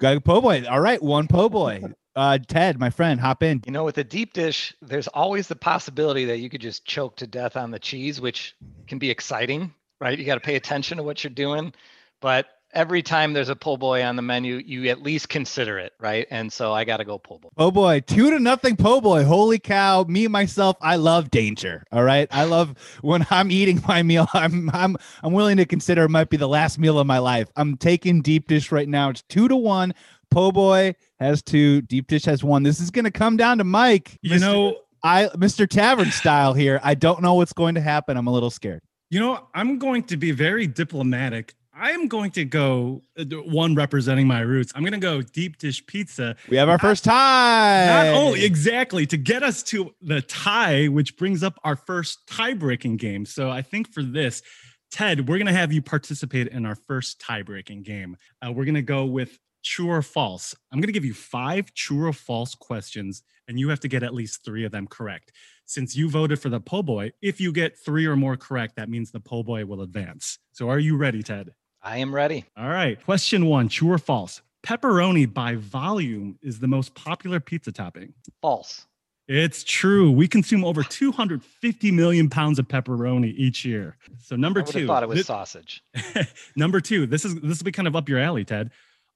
[0.00, 0.64] Got po' boy.
[0.68, 1.82] All right, one po' boy.
[2.14, 3.62] Uh, Ted, my friend, hop in.
[3.64, 7.16] You know, with a deep dish, there's always the possibility that you could just choke
[7.16, 8.56] to death on the cheese, which
[8.88, 10.18] can be exciting, right?
[10.18, 11.72] You got to pay attention to what you're doing,
[12.20, 15.92] but every time there's a po' boy on the menu, you at least consider it,
[15.98, 16.26] right?
[16.30, 17.48] And so I got to go po' boy.
[17.56, 19.24] Oh boy, two to nothing po' boy.
[19.24, 20.04] Holy cow!
[20.04, 21.84] Me myself, I love danger.
[21.92, 24.28] All right, I love when I'm eating my meal.
[24.34, 27.48] I'm I'm I'm willing to consider it might be the last meal of my life.
[27.56, 29.10] I'm taking deep dish right now.
[29.10, 29.94] It's two to one.
[30.30, 31.82] Po' boy has two.
[31.82, 32.62] Deep dish has one.
[32.62, 34.18] This is going to come down to Mike.
[34.22, 34.40] You Mr.
[34.40, 35.68] know, I Mr.
[35.68, 36.80] Tavern style here.
[36.82, 38.16] I don't know what's going to happen.
[38.16, 38.82] I'm a little scared.
[39.10, 41.54] You know, I'm going to be very diplomatic.
[41.80, 44.70] I am going to go uh, one representing my roots.
[44.76, 46.36] I'm going to go deep dish pizza.
[46.50, 47.86] We have our not, first tie.
[47.86, 52.52] Not only exactly to get us to the tie, which brings up our first tie
[52.52, 53.24] breaking game.
[53.24, 54.42] So I think for this,
[54.90, 58.18] Ted, we're going to have you participate in our first tie breaking game.
[58.46, 60.54] Uh, we're going to go with true or false.
[60.70, 64.02] I'm going to give you five true or false questions, and you have to get
[64.02, 65.32] at least three of them correct.
[65.64, 68.90] Since you voted for the po' boy, if you get three or more correct, that
[68.90, 70.38] means the po' boy will advance.
[70.52, 71.52] So are you ready, Ted?
[71.82, 72.44] I am ready.
[72.56, 73.02] All right.
[73.04, 74.42] Question one true or false?
[74.62, 78.12] Pepperoni by volume is the most popular pizza topping.
[78.42, 78.86] False.
[79.26, 80.10] It's true.
[80.10, 83.96] We consume over 250 million pounds of pepperoni each year.
[84.18, 85.84] So number two, thought it was sausage.
[86.56, 88.72] number two, this is this will be kind of up your alley, Ted.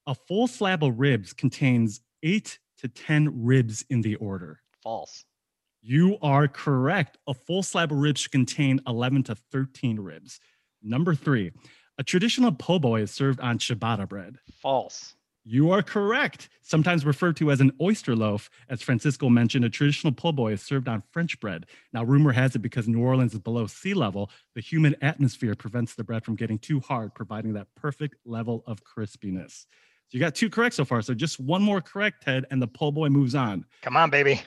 [0.07, 4.61] A full slab of ribs contains eight to 10 ribs in the order.
[4.83, 5.25] False.
[5.83, 7.19] You are correct.
[7.27, 10.39] A full slab of ribs should contain 11 to 13 ribs.
[10.83, 11.51] Number three,
[11.99, 14.39] a traditional po' boy is served on ciabatta bread.
[14.61, 15.15] False.
[15.47, 16.49] You are correct.
[16.63, 20.63] Sometimes referred to as an oyster loaf, as Francisco mentioned, a traditional po' boy is
[20.63, 21.67] served on French bread.
[21.93, 25.95] Now, rumor has it because New Orleans is below sea level, the humid atmosphere prevents
[25.95, 29.67] the bread from getting too hard, providing that perfect level of crispiness.
[30.09, 31.03] So you got two correct so far.
[31.03, 33.67] So just one more correct, Ted, and the po' boy moves on.
[33.83, 34.41] Come on, baby.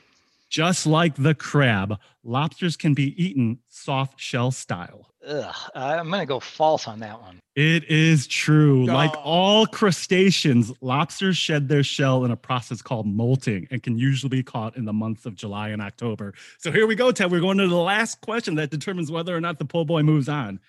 [0.49, 5.11] Just like the crab, lobsters can be eaten soft shell style.
[5.27, 5.55] Ugh.
[5.75, 7.39] I'm gonna go false on that one.
[7.55, 8.85] It is true.
[8.85, 14.29] Like all crustaceans, lobsters shed their shell in a process called molting and can usually
[14.29, 16.33] be caught in the months of July and October.
[16.59, 17.29] So here we go, Ted.
[17.29, 20.29] We're going to the last question that determines whether or not the po' boy moves
[20.29, 20.59] on.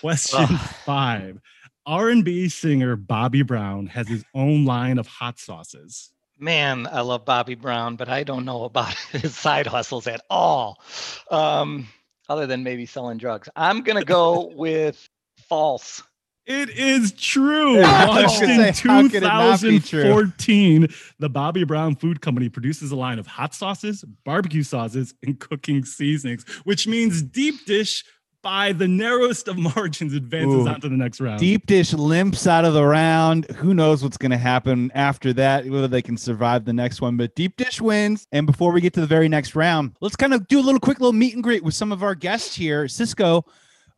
[0.00, 0.60] Question Ugh.
[0.84, 1.40] five.
[1.86, 6.12] R&B singer Bobby Brown has his own line of hot sauces.
[6.42, 10.82] Man, I love Bobby Brown, but I don't know about his side hustles at all.
[11.30, 11.86] Um,
[12.28, 13.48] other than maybe selling drugs.
[13.54, 15.08] I'm gonna go with
[15.48, 16.02] false.
[16.44, 17.78] It is true.
[17.78, 20.02] Yeah, Launched in say, how could it not be true?
[20.02, 20.88] 2014,
[21.20, 25.84] the Bobby Brown Food Company produces a line of hot sauces, barbecue sauces, and cooking
[25.84, 28.04] seasonings, which means deep dish
[28.42, 30.68] by the narrowest of margins advances Ooh.
[30.68, 31.40] on to the next round.
[31.40, 33.46] Deep dish limps out of the round.
[33.52, 37.16] Who knows what's going to happen after that, whether they can survive the next one.
[37.16, 38.26] But deep dish wins.
[38.32, 40.80] And before we get to the very next round, let's kind of do a little
[40.80, 42.88] quick little meet and greet with some of our guests here.
[42.88, 43.44] Cisco,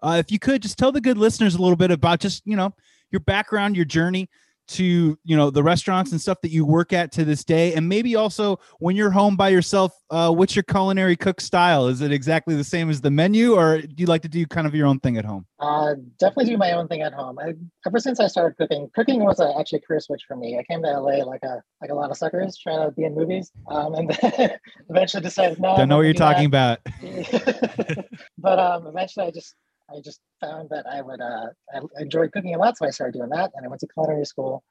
[0.03, 2.57] uh, if you could just tell the good listeners a little bit about just, you
[2.57, 2.75] know,
[3.11, 4.29] your background, your journey
[4.69, 7.75] to, you know, the restaurants and stuff that you work at to this day.
[7.75, 11.87] And maybe also when you're home by yourself, uh, what's your culinary cook style?
[11.89, 14.67] Is it exactly the same as the menu or do you like to do kind
[14.67, 15.47] of your own thing at home?
[15.61, 17.39] Uh, definitely do my own thing at home.
[17.39, 17.55] I,
[17.87, 20.59] ever since I started cooking, cooking was a, actually a career switch for me.
[20.59, 23.15] I came to LA like a like a lot of suckers trying to be in
[23.15, 24.51] movies, um, and then
[24.91, 25.77] eventually decided no.
[25.77, 26.81] Don't know what you're talking about.
[27.03, 28.05] about.
[28.39, 29.55] but um, eventually, I just
[29.91, 33.19] I just found that I would uh, I enjoyed cooking a lot, so I started
[33.19, 34.65] doing that, and I went to culinary school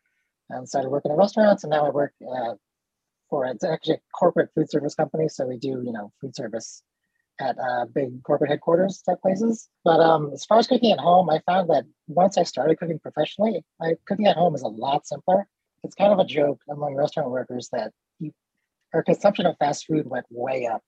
[0.49, 2.55] and started working in restaurants, and now I work uh,
[3.29, 6.83] for it's actually a corporate food service company, so we do you know food service
[7.39, 9.69] at uh, big corporate headquarters type places.
[9.83, 12.99] But um, as far as cooking at home, I found that once I started cooking
[12.99, 15.47] professionally, my cooking at home is a lot simpler.
[15.83, 18.31] It's kind of a joke among restaurant workers that you,
[18.93, 20.81] our consumption of fast food went way up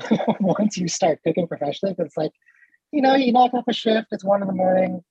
[0.40, 1.94] once you start cooking professionally.
[1.98, 2.32] It's like,
[2.92, 5.02] you know, you knock off a shift, it's one in the morning.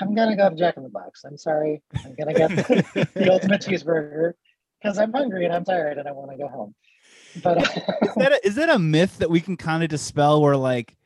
[0.00, 1.24] I'm gonna go to Jack in the Box.
[1.24, 1.82] I'm sorry.
[2.04, 4.32] I'm gonna get the, the ultimate cheeseburger
[4.80, 6.74] because I'm hungry and I'm tired and I want to go home.
[7.42, 10.56] But is that a, is that a myth that we can kind of dispel where
[10.56, 10.96] like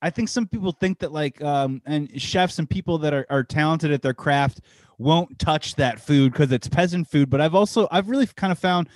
[0.00, 3.42] i think some people think that like um and chefs and people that are, are
[3.42, 4.60] talented at their craft
[4.96, 8.58] won't touch that food because it's peasant food but i've also i've really kind of
[8.58, 8.88] found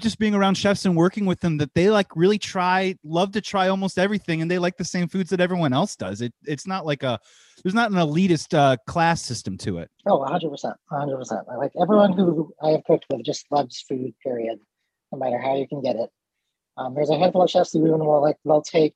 [0.00, 3.40] just being around chefs and working with them that they like really try love to
[3.40, 6.66] try almost everything and they like the same foods that everyone else does it it's
[6.66, 7.18] not like a
[7.62, 10.74] there's not an elitist uh, class system to it Oh, 100%.
[10.90, 11.44] 100%.
[11.50, 14.58] I like everyone who I have cooked with just loves food, period,
[15.12, 16.08] no matter how you can get it.
[16.78, 18.94] Um, there's a handful of chefs who even will like, they'll take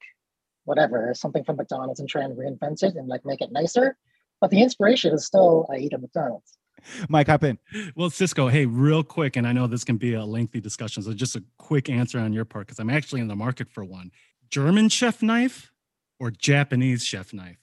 [0.65, 3.97] whatever, something from McDonald's and try and reinvent it and like make it nicer.
[4.41, 6.57] But the inspiration is still, I eat at McDonald's.
[7.09, 7.59] mike hop in
[7.95, 11.13] Well, Cisco, hey, real quick, and I know this can be a lengthy discussion, so
[11.13, 14.11] just a quick answer on your part because I'm actually in the market for one.
[14.51, 15.73] German chef knife
[16.21, 17.57] or Japanese chef knife?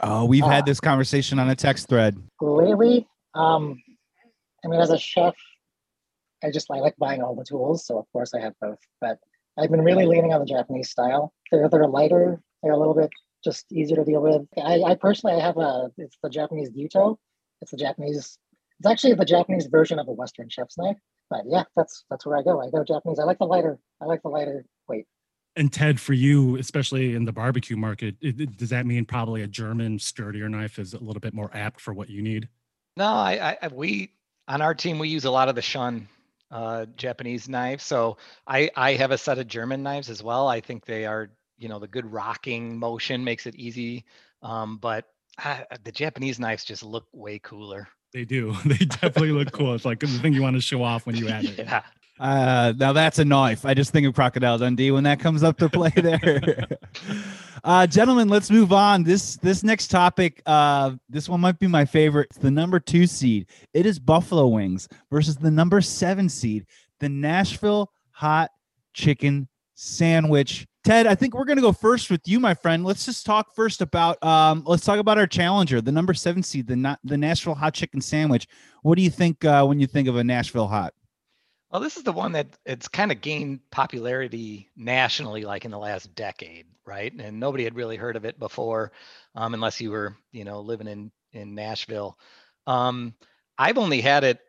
[0.00, 0.66] oh we've had Ah.
[0.66, 3.80] this conversation on a text thread Lately, um,
[4.64, 5.34] I mean, as a chef,
[6.44, 8.78] I just I like buying all the tools, so of course I have both.
[9.00, 9.18] But
[9.58, 11.32] I've been really leaning on the Japanese style.
[11.50, 12.40] They're they're lighter.
[12.62, 13.10] They're a little bit
[13.44, 14.42] just easier to deal with.
[14.56, 17.16] I, I personally I have a it's the Japanese gyuto.
[17.60, 18.38] It's the Japanese.
[18.82, 20.96] It's actually the Japanese version of a Western chef's knife.
[21.30, 22.60] But yeah, that's that's where I go.
[22.60, 23.20] I go Japanese.
[23.20, 23.78] I like the lighter.
[24.00, 25.06] I like the lighter weight.
[25.54, 29.42] And Ted, for you, especially in the barbecue market, it, it- does that mean probably
[29.42, 32.48] a German sturdier knife is a little bit more apt for what you need?
[32.96, 34.10] No, I, I, I we
[34.48, 36.08] on our team we use a lot of the Shun
[36.50, 37.84] uh, Japanese knives.
[37.84, 38.16] So
[38.48, 40.48] I, I have a set of German knives as well.
[40.48, 44.04] I think they are, you know, the good rocking motion makes it easy.
[44.42, 45.04] Um, but
[45.44, 47.86] uh, the Japanese knives just look way cooler.
[48.12, 48.54] They do.
[48.64, 49.74] They definitely look cool.
[49.74, 51.58] It's like the thing you want to show off when you add it.
[51.66, 51.82] Yeah.
[52.20, 53.64] Uh, now that's a knife.
[53.66, 56.68] I just think of Crocodile Dundee when that comes up to play there.
[57.64, 59.02] uh, gentlemen, let's move on.
[59.02, 62.28] This this next topic, uh, this one might be my favorite.
[62.30, 63.48] It's the number two seed.
[63.74, 66.66] It is Buffalo Wings versus the number seven seed,
[67.00, 68.50] the Nashville Hot
[68.94, 70.66] Chicken Sandwich.
[70.84, 72.84] Ted, I think we're going to go first with you, my friend.
[72.84, 76.66] Let's just talk first about um, let's talk about our challenger, the number seven seed,
[76.66, 78.48] the the Nashville Hot Chicken Sandwich.
[78.82, 80.92] What do you think uh, when you think of a Nashville Hot?
[81.70, 85.78] Well, this is the one that it's kind of gained popularity nationally, like in the
[85.78, 87.12] last decade, right?
[87.16, 88.92] And nobody had really heard of it before,
[89.36, 92.18] um, unless you were, you know, living in in Nashville.
[92.66, 93.14] Um,
[93.56, 94.40] I've only had it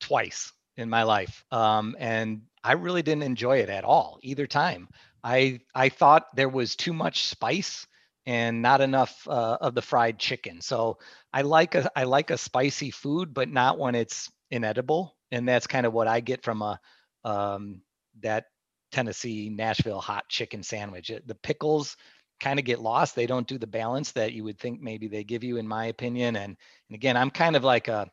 [0.00, 4.88] twice in my life, um, and I really didn't enjoy it at all either time.
[5.28, 7.86] I I thought there was too much spice
[8.26, 10.60] and not enough uh, of the fried chicken.
[10.60, 10.98] So
[11.32, 15.66] I like a I like a spicy food, but not when it's inedible and that's
[15.66, 16.80] kind of what I get from a
[17.24, 17.82] um,
[18.20, 18.44] that
[18.92, 21.10] Tennessee Nashville hot chicken sandwich.
[21.26, 21.96] The pickles
[22.40, 23.14] kind of get lost.
[23.14, 25.86] They don't do the balance that you would think maybe they give you, in my
[25.86, 26.36] opinion.
[26.36, 26.56] And
[26.88, 28.08] and again, I'm kind of like a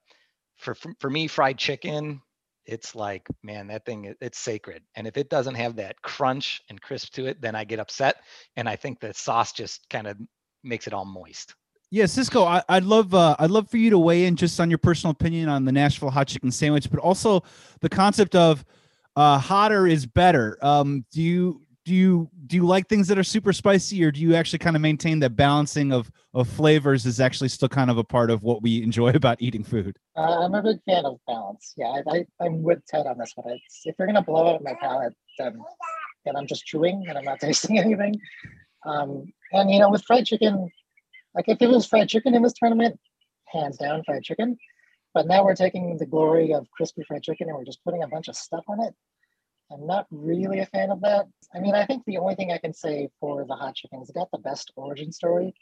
[0.58, 2.22] for for me fried chicken.
[2.66, 4.84] It's like man, that thing it's sacred.
[4.96, 8.18] And if it doesn't have that crunch and crisp to it, then I get upset.
[8.56, 10.18] And I think the sauce just kind of
[10.64, 11.56] makes it all moist.
[11.92, 14.70] Yeah, Cisco, I, would love uh, I'd love for you to weigh in just on
[14.70, 17.44] your personal opinion on the Nashville hot chicken sandwich, but also
[17.82, 18.66] the concept of
[19.16, 20.58] uh, hotter is better.
[20.62, 24.20] Um, do you do you do you like things that are super spicy, or do
[24.20, 27.98] you actually kind of maintain that balancing of of flavors is actually still kind of
[27.98, 29.98] a part of what we enjoy about eating food?
[30.18, 31.74] Uh, I'm a big fan of balance.
[31.78, 33.54] Yeah, I, I, am with Ted on this one.
[33.54, 35.62] It's, if you're gonna blow out my palate, then,
[36.26, 38.20] then I'm just chewing and I'm not tasting anything.
[38.86, 40.70] Um, and you know, with fried chicken,
[41.36, 43.00] like if it was fried chicken in this tournament,
[43.48, 44.58] hands down fried chicken.
[45.14, 48.08] But now we're taking the glory of crispy fried chicken and we're just putting a
[48.08, 48.94] bunch of stuff on it.
[49.72, 51.26] I'm not really a fan of that.
[51.54, 54.10] I mean, I think the only thing I can say for the hot chicken is
[54.10, 55.54] it got the best origin story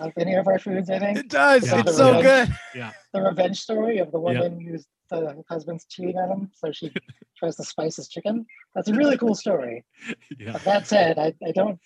[0.00, 1.18] of any of our foods, I think.
[1.18, 1.66] It does.
[1.66, 1.80] Yeah.
[1.80, 2.48] It's so good.
[2.74, 2.92] Yeah.
[3.12, 4.70] The revenge story of the woman yeah.
[4.70, 6.92] who's the husband's cheating on him, so she
[7.36, 8.46] tries to spice his chicken.
[8.74, 9.84] That's a really cool story.
[10.38, 10.52] Yeah.
[10.52, 11.78] But that said, I, I don't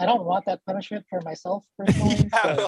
[0.00, 2.30] I don't want that punishment for myself personally.
[2.40, 2.66] So.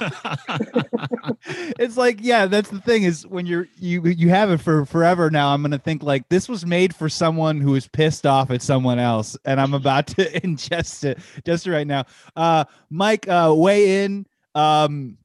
[1.79, 5.31] it's like, yeah, that's the thing is when you're you you have it for forever
[5.31, 5.55] now.
[5.55, 8.99] I'm gonna think like this was made for someone who is pissed off at someone
[8.99, 12.05] else, and I'm about to ingest it just right now.
[12.37, 14.27] Uh, Mike, uh, weigh in.
[14.55, 15.17] Um,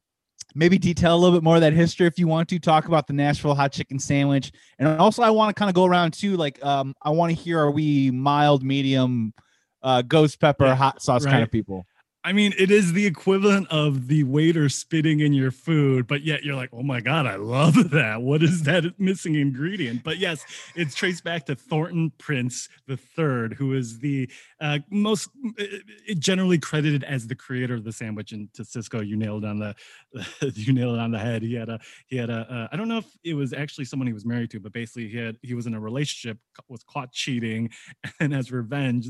[0.54, 3.06] maybe detail a little bit more of that history if you want to talk about
[3.06, 6.36] the Nashville hot chicken sandwich, and also I want to kind of go around too.
[6.36, 9.34] Like, um, I want to hear are we mild, medium,
[9.82, 11.32] uh, ghost pepper, yeah, hot sauce right.
[11.32, 11.86] kind of people?
[12.28, 16.44] I mean, it is the equivalent of the waiter spitting in your food, but yet
[16.44, 18.20] you're like, oh my God, I love that.
[18.20, 20.04] What is that missing ingredient?
[20.04, 24.28] But yes, it's traced back to Thornton Prince III, who is the
[24.60, 25.64] uh, most uh,
[26.18, 28.32] generally credited as the creator of the sandwich.
[28.32, 29.74] And to Cisco, you nailed on the
[30.54, 31.40] you nailed it on the head.
[31.40, 34.06] He had a he had a uh, I don't know if it was actually someone
[34.06, 36.36] he was married to, but basically he had he was in a relationship,
[36.68, 37.70] was caught cheating,
[38.20, 39.08] and as revenge,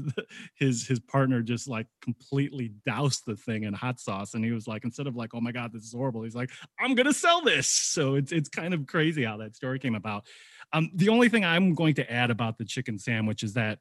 [0.55, 4.35] his his partner just like completely doubted the thing in hot sauce.
[4.35, 6.51] And he was like, instead of like, oh my God, this is horrible, he's like,
[6.79, 7.69] I'm gonna sell this.
[7.69, 10.27] So it's it's kind of crazy how that story came about.
[10.73, 13.79] Um, the only thing I'm going to add about the chicken sandwich is that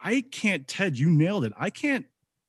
[0.00, 1.52] I can't, Ted, you nailed it.
[1.56, 2.04] I can't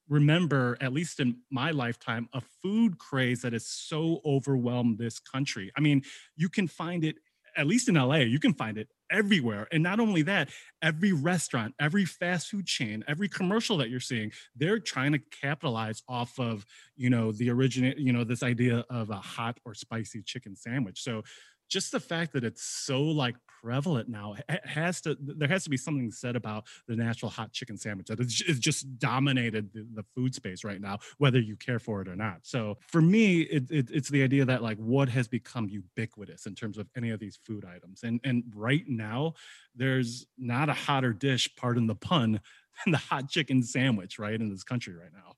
[0.09, 5.71] remember, at least in my lifetime, a food craze that has so overwhelmed this country.
[5.77, 6.03] I mean,
[6.35, 7.17] you can find it
[7.57, 9.67] at least in LA, you can find it everywhere.
[9.71, 10.49] And not only that,
[10.81, 16.03] every restaurant, every fast food chain, every commercial that you're seeing, they're trying to capitalize
[16.07, 16.65] off of,
[16.95, 21.01] you know, the original, you know, this idea of a hot or spicy chicken sandwich.
[21.01, 21.23] So
[21.69, 25.69] just the fact that it's so like prevalent now it has to there has to
[25.69, 30.03] be something said about the Nashville hot chicken sandwich that it's just dominated the, the,
[30.15, 33.69] food space right now whether you care for it or not so for me it,
[33.69, 37.19] it, it's the idea that like what has become ubiquitous in terms of any of
[37.19, 39.33] these food items and and right now
[39.75, 42.39] there's not a hotter dish pardon the pun
[42.85, 45.33] than the hot chicken sandwich right in this country right now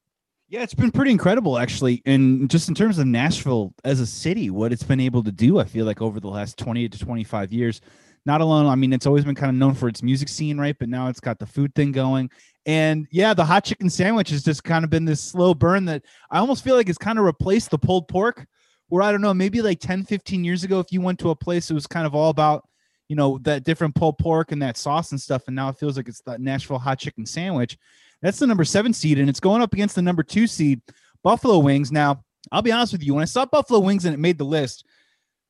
[0.50, 2.02] yeah, it's been pretty incredible, actually.
[2.08, 5.60] And just in terms of Nashville as a city, what it's been able to do,
[5.60, 7.82] I feel like over the last 20 to 25 years.
[8.30, 10.78] Not alone, I mean, it's always been kind of known for its music scene, right?
[10.78, 12.30] But now it's got the food thing going.
[12.68, 16.04] And yeah, the hot chicken sandwich has just kind of been this slow burn that
[16.30, 18.46] I almost feel like it's kind of replaced the pulled pork.
[18.90, 21.36] Where I don't know, maybe like 10, 15 years ago, if you went to a
[21.36, 22.70] place, it was kind of all about,
[23.08, 25.46] you know, that different pulled pork and that sauce and stuff.
[25.48, 27.80] And now it feels like it's the Nashville hot chicken sandwich.
[28.22, 30.84] That's the number seven seed, and it's going up against the number two seed,
[31.24, 31.92] Buffalo Wings.
[31.92, 34.44] Now, I'll be honest with you, when I saw Buffalo Wings and it made the
[34.44, 34.86] list,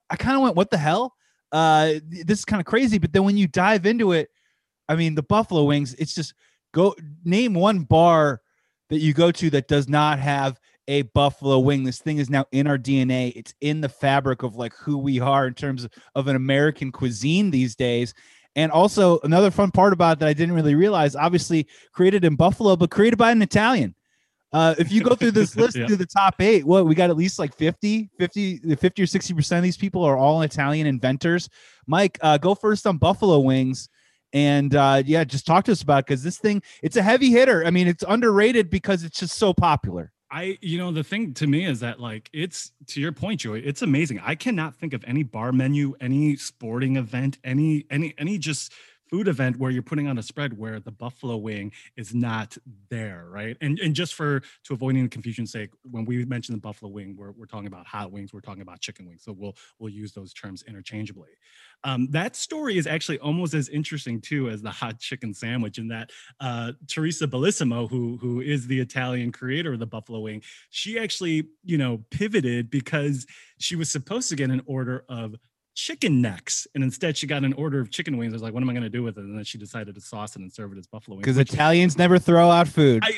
[0.10, 1.14] I kind of went, "What the hell?"
[1.52, 2.98] Uh, this is kind of crazy.
[2.98, 4.30] But then when you dive into it,
[4.88, 5.94] I mean, the buffalo wings.
[5.96, 6.34] It's just
[6.74, 8.42] go name one bar
[8.90, 11.84] that you go to that does not have a buffalo wing.
[11.84, 13.32] This thing is now in our DNA.
[13.36, 17.52] It's in the fabric of like who we are in terms of, an American cuisine
[17.52, 18.14] these days.
[18.56, 22.76] And also another fun part about that I didn't really realize, obviously created in Buffalo,
[22.76, 23.94] but created by an Italian.
[24.52, 25.86] Uh, if you go through this list yeah.
[25.86, 29.58] through the top eight, what we got at least like 50, 50, 50 or 60%
[29.58, 31.50] of these people are all Italian inventors.
[31.86, 33.90] Mike, uh, go first on Buffalo Wings.
[34.32, 37.66] And uh, yeah, just talk to us about because this thing, it's a heavy hitter.
[37.66, 40.12] I mean, it's underrated because it's just so popular.
[40.32, 43.66] I, you know, the thing to me is that like it's to your point, Joey.
[43.66, 44.20] It's amazing.
[44.24, 48.72] I cannot think of any bar menu, any sporting event, any any any just
[49.10, 52.58] food event where you're putting on a spread where the buffalo wing is not
[52.90, 53.58] there, right?
[53.62, 57.16] And and just for to avoid any confusion's sake, when we mention the buffalo wing,
[57.18, 59.24] we're, we're talking about hot wings, we're talking about chicken wings.
[59.24, 61.30] So we'll we'll use those terms interchangeably.
[61.84, 65.88] Um, that story is actually almost as interesting too as the hot chicken sandwich, in
[65.90, 71.00] that uh, Teresa Bellissimo, who who is the Italian creator of the buffalo wing, she
[71.00, 73.26] actually you know pivoted because
[73.60, 75.36] she was supposed to get an order of
[75.80, 78.34] chicken necks, and instead she got an order of chicken wings.
[78.34, 79.24] I was like, what am I going to do with it?
[79.24, 81.24] And then she decided to sauce it and serve it as buffalo wings.
[81.24, 83.02] Because Italians never throw out food.
[83.06, 83.14] I,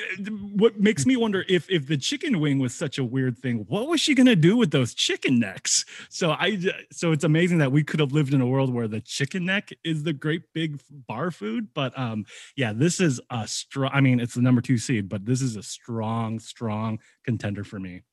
[0.55, 3.87] what makes me wonder if if the chicken wing was such a weird thing, what
[3.87, 5.85] was she going to do with those chicken necks?
[6.09, 6.59] So I
[6.91, 9.71] so it's amazing that we could have lived in a world where the chicken neck
[9.83, 11.69] is the great big bar food.
[11.73, 13.91] But um, yeah, this is a strong.
[13.91, 17.79] I mean, it's the number two seed, but this is a strong, strong contender for
[17.79, 18.03] me.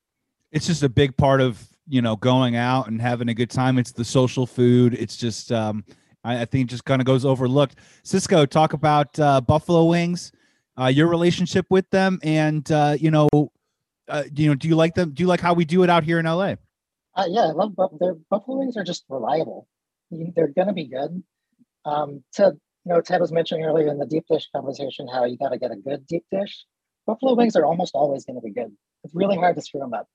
[0.51, 3.77] It's just a big part of you know going out and having a good time.
[3.77, 4.93] It's the social food.
[4.93, 5.83] It's just um
[6.23, 7.75] i, I think just kind of goes overlooked.
[8.03, 10.31] Cisco talk about uh, buffalo wings
[10.79, 13.27] uh, your relationship with them and uh, you know
[14.07, 16.03] uh, you know do you like them do you like how we do it out
[16.03, 16.53] here in la
[17.15, 19.67] uh, yeah i love their buffalo wings are just reliable.
[20.11, 21.23] They're gonna be good.
[21.85, 25.37] Um to you know ted was mentioning earlier in the deep dish conversation how you
[25.37, 26.65] got to get a good deep dish.
[27.05, 28.71] Buffalo wings are almost always going to be good.
[29.03, 30.07] It's really hard to screw them up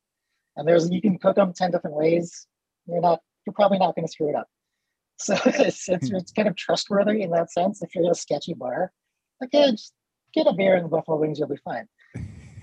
[0.56, 2.46] and there's you can cook them 10 different ways
[2.86, 4.48] you're not you're probably not going to screw it up
[5.16, 8.54] so it's, it's, it's kind of trustworthy in that sense if you're in a sketchy
[8.54, 8.92] bar
[9.42, 9.92] okay just
[10.32, 11.86] get a beer and buffalo wings you'll be fine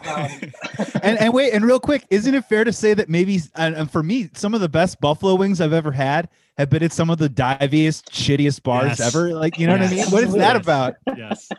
[0.04, 0.32] um,
[1.04, 3.92] and, and wait and real quick isn't it fair to say that maybe and, and,
[3.92, 6.28] for me some of the best buffalo wings i've ever had
[6.58, 9.02] have been at some of the diviest shittiest bars yes.
[9.02, 9.92] ever like you know yes.
[9.92, 11.50] what i mean what is that about yes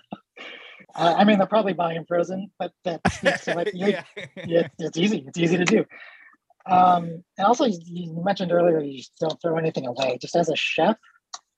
[0.94, 3.00] uh, I mean, they're probably buying frozen, but that
[3.56, 4.02] like, yeah.
[4.46, 5.24] yeah, it's easy.
[5.26, 5.84] It's easy to do.
[6.66, 10.18] Um, and also, you mentioned earlier you just don't throw anything away.
[10.20, 10.96] Just as a chef,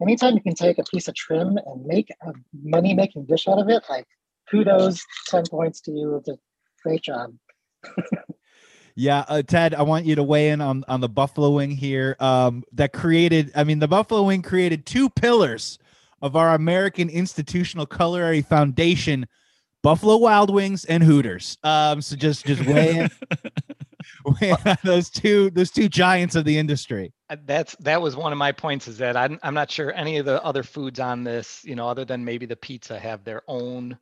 [0.01, 2.33] anytime you can take a piece of trim and make a
[2.63, 4.07] money making dish out of it, like
[4.51, 6.17] kudos, 10 points to you.
[6.17, 6.39] It's a
[6.83, 7.35] great job.
[8.95, 12.17] yeah, uh, Ted, I want you to weigh in on, on the buffalo wing here.
[12.21, 15.79] Um, that created, I mean, the buffalo wing created two pillars
[16.23, 19.27] of our American institutional culinary foundation,
[19.83, 21.59] Buffalo Wild Wings and Hooters.
[21.63, 23.11] Um, so just just weigh in.
[24.85, 27.13] those two those two giants of the industry.
[27.31, 30.19] Uh, that's that was one of my points is that I'm, I'm not sure any
[30.19, 33.43] of the other foods on this you know other than maybe the pizza have their
[33.49, 33.99] own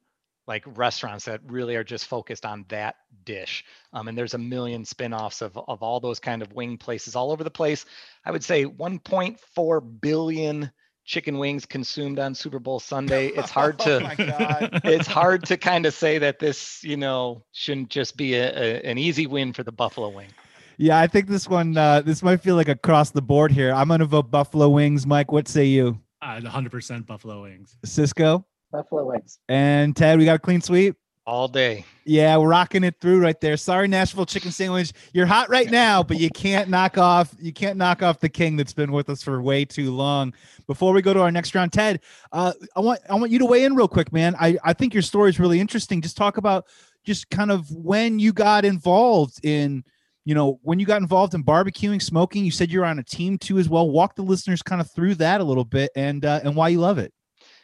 [0.46, 3.64] like restaurants that really are just focused on that dish.
[3.92, 7.30] Um, and there's a million spin-offs of, of all those kind of wing places all
[7.30, 7.84] over the place.
[8.24, 10.72] I would say 1.4 billion
[11.04, 13.32] chicken wings consumed on Super Bowl Sunday.
[13.42, 17.88] It's hard to oh it's hard to kind of say that this, you know, shouldn't
[17.88, 20.28] just be a, a, an easy win for the Buffalo Wing.
[20.76, 23.72] Yeah, I think this one uh, this might feel like across the board here.
[23.72, 25.06] I'm gonna vote Buffalo Wings.
[25.06, 25.98] Mike, what say you?
[26.20, 27.76] Uh, 100% Buffalo Wings.
[27.84, 28.46] Cisco.
[28.70, 29.38] Buffalo Wings.
[29.48, 30.96] And Ted, we got a clean sweep
[31.26, 31.84] all day.
[32.04, 33.56] Yeah, we're rocking it through right there.
[33.56, 34.92] Sorry, Nashville chicken sandwich.
[35.12, 38.56] You're hot right now, but you can't knock off you can't knock off the king
[38.56, 40.34] that's been with us for way too long.
[40.66, 42.00] Before we go to our next round, Ted,
[42.32, 44.34] uh, I want I want you to weigh in real quick, man.
[44.40, 46.00] I I think your story is really interesting.
[46.00, 46.66] Just talk about
[47.04, 49.84] just kind of when you got involved in
[50.24, 53.36] you know when you got involved in barbecuing smoking you said you're on a team
[53.38, 56.40] too as well walk the listeners kind of through that a little bit and uh,
[56.44, 57.12] and why you love it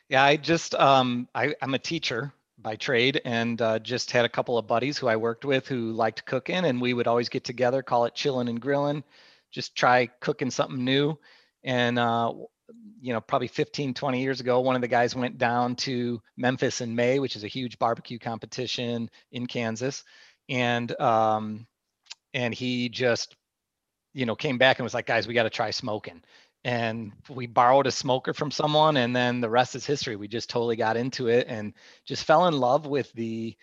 [0.08, 4.28] yeah i just um I, i'm a teacher by trade and uh, just had a
[4.28, 7.44] couple of buddies who I worked with who liked cooking and we would always get
[7.44, 9.04] together, call it chilling and grilling,
[9.50, 11.18] just try cooking something new.
[11.64, 12.32] And, uh,
[13.00, 16.80] you know, probably 15, 20 years ago, one of the guys went down to Memphis
[16.80, 20.04] in May, which is a huge barbecue competition in Kansas.
[20.48, 21.66] And, um,
[22.34, 23.36] and he just,
[24.14, 26.22] you know, came back and was like, guys, we got to try smoking
[26.64, 30.16] and we borrowed a smoker from someone and then the rest is history.
[30.16, 31.72] We just totally got into it and
[32.04, 33.56] just fell in love with the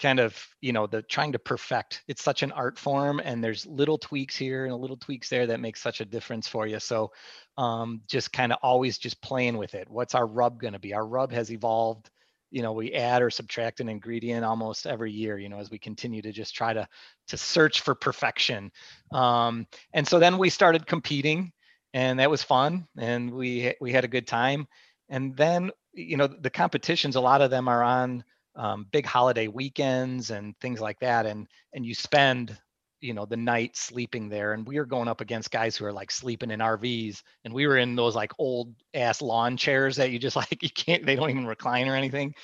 [0.00, 2.02] kind of you know the trying to perfect.
[2.08, 5.60] It's such an art form and there's little tweaks here and little tweaks there that
[5.60, 6.80] make such a difference for you.
[6.80, 7.12] So
[7.56, 9.88] um, just kind of always just playing with it.
[9.88, 10.94] What's our rub going to be?
[10.94, 12.10] Our rub has evolved.
[12.50, 15.78] You know we add or subtract an ingredient almost every year you know as we
[15.78, 16.86] continue to just try to
[17.28, 18.70] to search for perfection.
[19.10, 21.52] Um, and so then we started competing
[21.94, 24.66] and that was fun and we we had a good time.
[25.08, 28.24] And then you know the competitions a lot of them are on
[28.56, 32.58] um, big holiday weekends and things like that and and you spend
[33.00, 34.52] you know the night sleeping there.
[34.52, 37.66] And we were going up against guys who are like sleeping in rvs and we
[37.66, 41.16] were in those like old ass lawn chairs that you just like you can't they
[41.16, 42.34] don't even recline or anything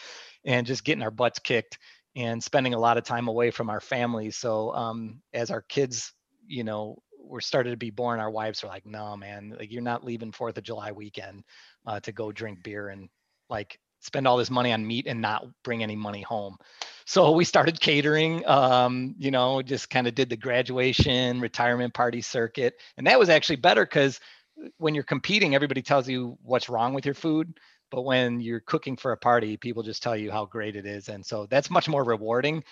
[0.44, 1.78] and just getting our butts kicked
[2.16, 6.12] and spending a lot of time away from our families so um, as our kids
[6.46, 9.82] you know were started to be born our wives were like no man like you're
[9.82, 11.44] not leaving fourth of july weekend
[11.86, 13.08] uh, to go drink beer and
[13.48, 16.56] like spend all this money on meat and not bring any money home.
[17.04, 22.22] So we started catering, um, you know, just kind of did the graduation, retirement party
[22.22, 22.74] circuit.
[22.96, 24.20] And that was actually better because
[24.78, 27.58] when you're competing, everybody tells you what's wrong with your food.
[27.90, 31.08] But when you're cooking for a party, people just tell you how great it is.
[31.08, 32.62] And so that's much more rewarding.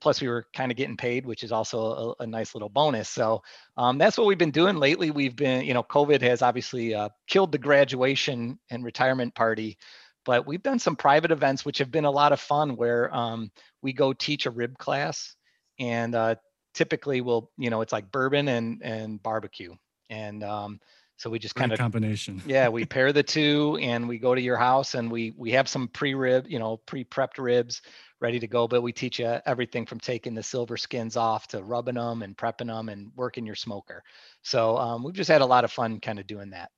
[0.00, 3.08] Plus, we were kind of getting paid, which is also a, a nice little bonus.
[3.08, 3.42] So
[3.76, 5.10] um, that's what we've been doing lately.
[5.10, 9.78] We've been, you know, COVID has obviously uh, killed the graduation and retirement party
[10.26, 13.50] but we've done some private events which have been a lot of fun where um,
[13.80, 15.34] we go teach a rib class
[15.78, 16.34] and uh,
[16.74, 19.74] typically we'll you know it's like bourbon and and barbecue
[20.10, 20.78] and um,
[21.16, 24.40] so we just kind of combination yeah we pair the two and we go to
[24.40, 27.82] your house and we we have some pre-rib you know pre-prepped ribs
[28.20, 31.62] ready to go but we teach you everything from taking the silver skins off to
[31.62, 34.02] rubbing them and prepping them and working your smoker
[34.42, 36.70] so um, we've just had a lot of fun kind of doing that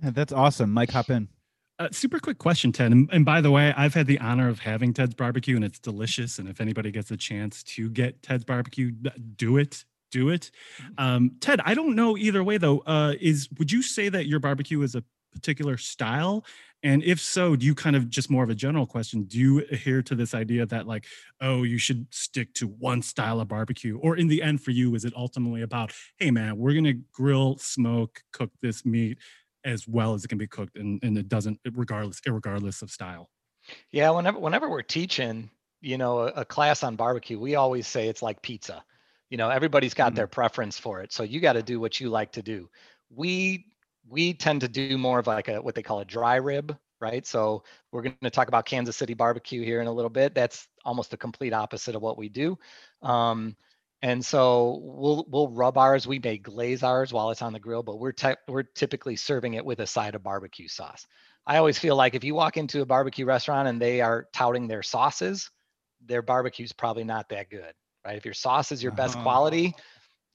[0.00, 1.28] that's awesome mike hop in
[1.78, 2.92] uh, super quick question, Ted.
[2.92, 5.80] And, and, by the way, I've had the honor of having Ted's barbecue, and it's
[5.80, 6.38] delicious.
[6.38, 9.84] And if anybody gets a chance to get Ted's barbecue, do it.
[10.14, 10.52] Do it.
[10.96, 12.84] Um, Ted, I don't know either way though.
[12.86, 15.02] Uh, is would you say that your barbecue is a
[15.32, 16.44] particular style?
[16.84, 19.24] And if so, do you kind of just more of a general question?
[19.24, 21.06] Do you adhere to this idea that like,
[21.40, 24.94] oh, you should stick to one style of barbecue, or in the end, for you,
[24.94, 29.18] is it ultimately about, hey man, we're gonna grill, smoke, cook this meat
[29.64, 33.30] as well as it can be cooked and, and it doesn't regardless regardless of style
[33.90, 35.48] yeah whenever whenever we're teaching
[35.80, 38.84] you know a, a class on barbecue we always say it's like pizza
[39.30, 40.16] you know everybody's got mm-hmm.
[40.16, 42.68] their preference for it so you got to do what you like to do
[43.10, 43.66] we
[44.08, 47.26] we tend to do more of like a what they call a dry rib right
[47.26, 47.62] so
[47.92, 51.10] we're going to talk about kansas city barbecue here in a little bit that's almost
[51.10, 52.58] the complete opposite of what we do
[53.02, 53.56] um,
[54.04, 56.06] and so we'll we'll rub ours.
[56.06, 59.54] We may glaze ours while it's on the grill, but we're te- we're typically serving
[59.54, 61.06] it with a side of barbecue sauce.
[61.46, 64.68] I always feel like if you walk into a barbecue restaurant and they are touting
[64.68, 65.50] their sauces,
[66.04, 67.72] their barbecue's probably not that good,
[68.04, 68.16] right?
[68.16, 69.22] If your sauce is your best uh-huh.
[69.22, 69.74] quality,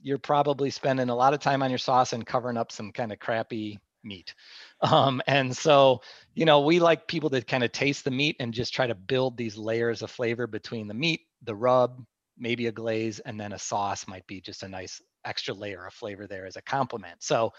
[0.02, 3.12] you're probably spending a lot of time on your sauce and covering up some kind
[3.12, 4.34] of crappy meat.
[4.82, 6.00] Um, and so,
[6.36, 8.96] you know, we like people to kind of taste the meat and just try to
[8.96, 12.02] build these layers of flavor between the meat, the rub,
[12.38, 15.94] maybe a glaze, and then a sauce might be just a nice extra layer of
[15.94, 17.22] flavor there as a complement.
[17.22, 17.52] So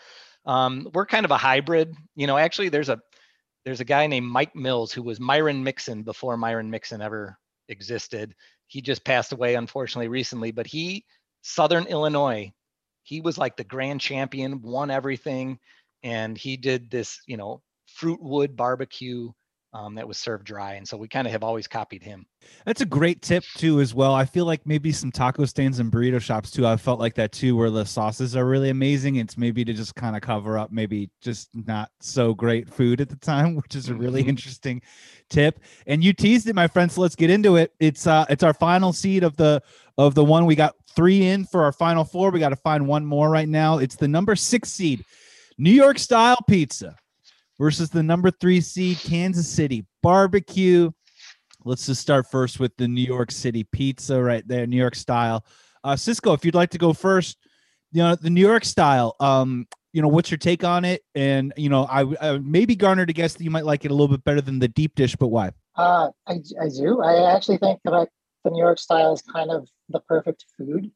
[0.46, 1.94] um, we're kind of a hybrid.
[2.16, 2.98] You know, actually, there's a
[3.64, 7.36] there's a guy named Mike Mills who was Myron Mixon before Myron Mixon ever
[7.68, 8.34] existed.
[8.70, 11.04] He just passed away unfortunately recently, but he
[11.42, 12.52] Southern Illinois,
[13.02, 15.58] he was like the grand champion, won everything,
[16.04, 19.32] and he did this, you know, fruit wood barbecue
[19.72, 20.74] um, that was served dry.
[20.74, 22.26] And so we kind of have always copied him.
[22.64, 24.14] That's a great tip too, as well.
[24.14, 26.66] I feel like maybe some taco stands and burrito shops too.
[26.66, 29.16] I felt like that too, where the sauces are really amazing.
[29.16, 33.08] It's maybe to just kind of cover up maybe just not so great food at
[33.08, 34.30] the time, which is a really mm-hmm.
[34.30, 34.82] interesting
[35.28, 35.60] tip.
[35.86, 36.94] And you teased it, my friends.
[36.94, 37.72] So let's get into it.
[37.78, 39.62] It's uh it's our final seed of the
[39.98, 42.30] of the one we got three in for our final four.
[42.30, 43.78] We got to find one more right now.
[43.78, 45.04] It's the number six seed,
[45.58, 46.96] New York style pizza
[47.60, 50.90] versus the number three seed Kansas City barbecue.
[51.66, 55.44] Let's just start first with the New York City pizza right there, New York style.
[55.84, 57.36] Uh, Cisco, if you'd like to go first,
[57.92, 59.14] you know the New York style.
[59.20, 61.02] Um, you know, what's your take on it?
[61.14, 63.94] And you know, I, I maybe garnered a guess that you might like it a
[63.94, 65.50] little bit better than the deep dish, but why?
[65.76, 67.02] Uh, I, I do.
[67.02, 68.08] I actually think that
[68.44, 70.90] the New York style is kind of the perfect food.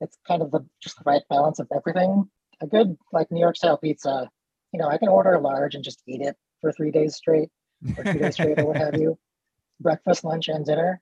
[0.00, 2.30] It's kind of the just the right balance of everything.
[2.62, 4.30] A good like New York style pizza
[4.72, 7.50] you know, I can order a large and just eat it for three days straight
[7.96, 9.18] or two days straight or what have you.
[9.80, 11.00] Breakfast, lunch, and dinner.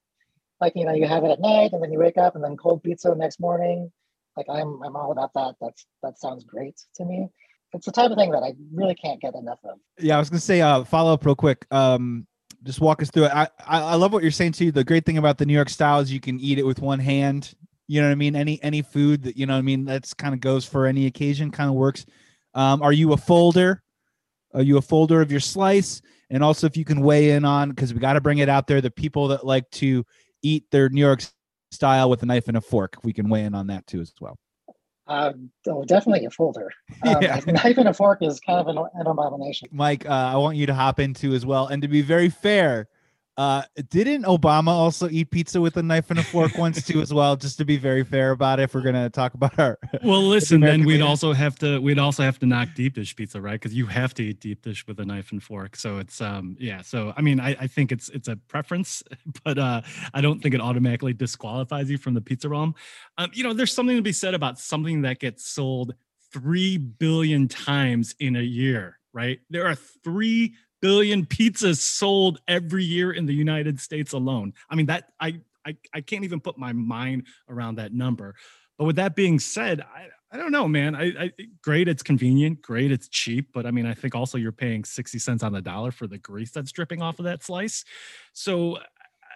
[0.60, 2.56] Like, you know, you have it at night and then you wake up and then
[2.56, 3.90] cold pizza the next morning.
[4.36, 5.56] Like I'm I'm all about that.
[5.60, 7.28] That's that sounds great to me.
[7.72, 9.78] It's the type of thing that I really can't get enough of.
[9.98, 11.66] Yeah, I was gonna say uh follow up real quick.
[11.70, 12.26] Um
[12.62, 13.32] just walk us through it.
[13.32, 14.70] I, I, love what you're saying too.
[14.70, 16.98] The great thing about the New York style is you can eat it with one
[16.98, 17.54] hand.
[17.88, 18.36] You know what I mean?
[18.36, 21.06] Any any food that you know what I mean that's kind of goes for any
[21.06, 22.06] occasion, kind of works.
[22.54, 23.82] Um, are you a folder?
[24.54, 26.02] Are you a folder of your slice?
[26.30, 28.66] And also, if you can weigh in on because we got to bring it out
[28.66, 30.04] there, the people that like to
[30.42, 31.22] eat their New York
[31.70, 34.12] style with a knife and a fork, we can weigh in on that too as
[34.20, 34.38] well.
[35.06, 35.32] Uh,
[35.66, 36.70] oh, definitely a folder.
[37.06, 37.40] Um, yeah.
[37.46, 39.68] A knife and a fork is kind of an, an abomination.
[39.72, 41.66] Mike, uh, I want you to hop into as well.
[41.68, 42.88] And to be very fair,
[43.40, 47.10] uh, didn't Obama also eat pizza with a knife and a fork once too, as
[47.10, 47.36] well?
[47.36, 50.60] Just to be very fair about it, if we're gonna talk about our well, listen,
[50.60, 53.54] then we'd also have to we'd also have to knock deep dish pizza, right?
[53.54, 55.76] Because you have to eat deep dish with a knife and fork.
[55.76, 56.82] So it's um yeah.
[56.82, 59.02] So I mean, I, I think it's it's a preference,
[59.42, 59.80] but uh,
[60.12, 62.74] I don't think it automatically disqualifies you from the pizza realm.
[63.16, 65.94] Um, you know, there's something to be said about something that gets sold
[66.30, 69.40] three billion times in a year, right?
[69.48, 74.52] There are three billion pizzas sold every year in the United States alone.
[74.68, 78.34] I mean, that I, I, I can't even put my mind around that number.
[78.78, 80.94] But with that being said, I, I don't know, man.
[80.94, 84.52] I, I great, it's convenient, great, it's cheap, but I mean, I think also you're
[84.52, 87.84] paying 60 cents on the dollar for the grease that's dripping off of that slice.
[88.32, 88.78] So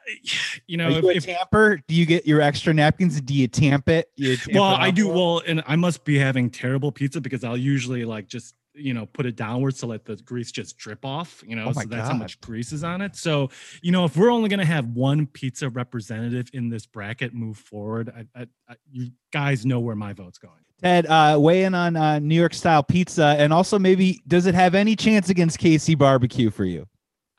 [0.66, 3.20] you know, you if, a tamper, do you get your extra napkins?
[3.20, 4.10] Do you tamp it?
[4.16, 5.08] You well, I do.
[5.08, 9.06] Well, and I must be having terrible pizza because I'll usually like just you know
[9.06, 11.90] put it downwards to let the grease just drip off you know oh so that's
[11.90, 12.12] God.
[12.12, 13.48] how much grease is on it so
[13.82, 17.56] you know if we're only going to have one pizza representative in this bracket move
[17.56, 21.74] forward I, I, I, you guys know where my vote's going ted uh, weigh in
[21.74, 25.58] on uh, new york style pizza and also maybe does it have any chance against
[25.58, 26.86] kc barbecue for you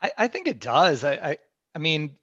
[0.01, 1.37] i, I think it does I, I
[1.75, 2.15] i mean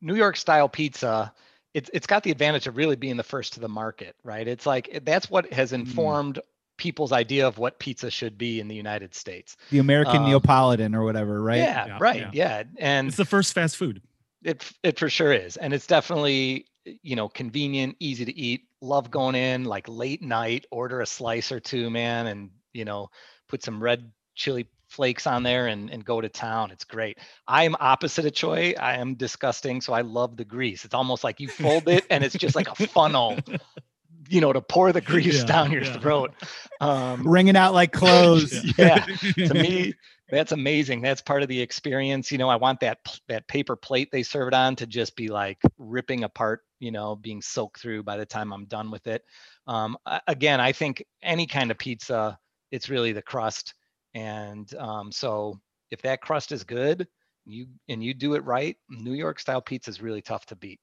[0.00, 1.32] new york style pizza
[1.74, 4.46] it's, it's got the advantage of really being the first to the market, right?
[4.46, 5.80] It's like that's what has mm.
[5.80, 6.42] informed mm
[6.76, 9.56] people's idea of what pizza should be in the United States.
[9.70, 11.58] The American um, Neapolitan or whatever, right?
[11.58, 12.20] Yeah, yeah right.
[12.20, 12.30] Yeah.
[12.32, 12.62] yeah.
[12.78, 14.02] And it's the first fast food.
[14.42, 15.56] It it for sure is.
[15.56, 18.62] And it's definitely, you know, convenient, easy to eat.
[18.80, 23.10] Love going in like late night, order a slice or two, man, and you know,
[23.48, 26.70] put some red chili flakes on there and, and go to town.
[26.70, 27.18] It's great.
[27.48, 28.74] I'm opposite of Choi.
[28.78, 29.80] I am disgusting.
[29.80, 30.84] So I love the grease.
[30.84, 33.38] It's almost like you fold it and it's just like a funnel
[34.28, 35.98] you know to pour the grease yeah, down your yeah.
[35.98, 36.32] throat.
[36.80, 38.74] Um, ringing out like clothes.
[38.78, 39.04] Yeah.
[39.36, 39.94] to me
[40.30, 41.02] that's amazing.
[41.02, 42.32] That's part of the experience.
[42.32, 42.98] You know i want that
[43.28, 47.16] that paper plate they serve it on to just be like ripping apart you know
[47.16, 49.22] being soaked through by the time i'm done with it.
[49.66, 49.96] Um,
[50.26, 52.38] again i think any kind of pizza
[52.70, 53.74] it's really the crust.
[54.14, 55.60] And um, so
[55.90, 57.06] if that crust is good
[57.44, 60.80] you and you do it right new york style pizza is really tough to beat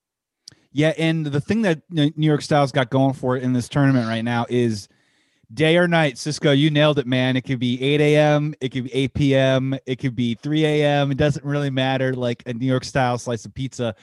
[0.74, 4.08] yeah, and the thing that New York Styles got going for it in this tournament
[4.08, 4.88] right now is
[5.54, 6.18] day or night.
[6.18, 7.36] Cisco, you nailed it, man.
[7.36, 11.12] It could be 8 a.m., it could be 8 p.m., it could be 3 a.m.
[11.12, 12.14] It doesn't really matter.
[12.14, 13.94] Like a New York style slice of pizza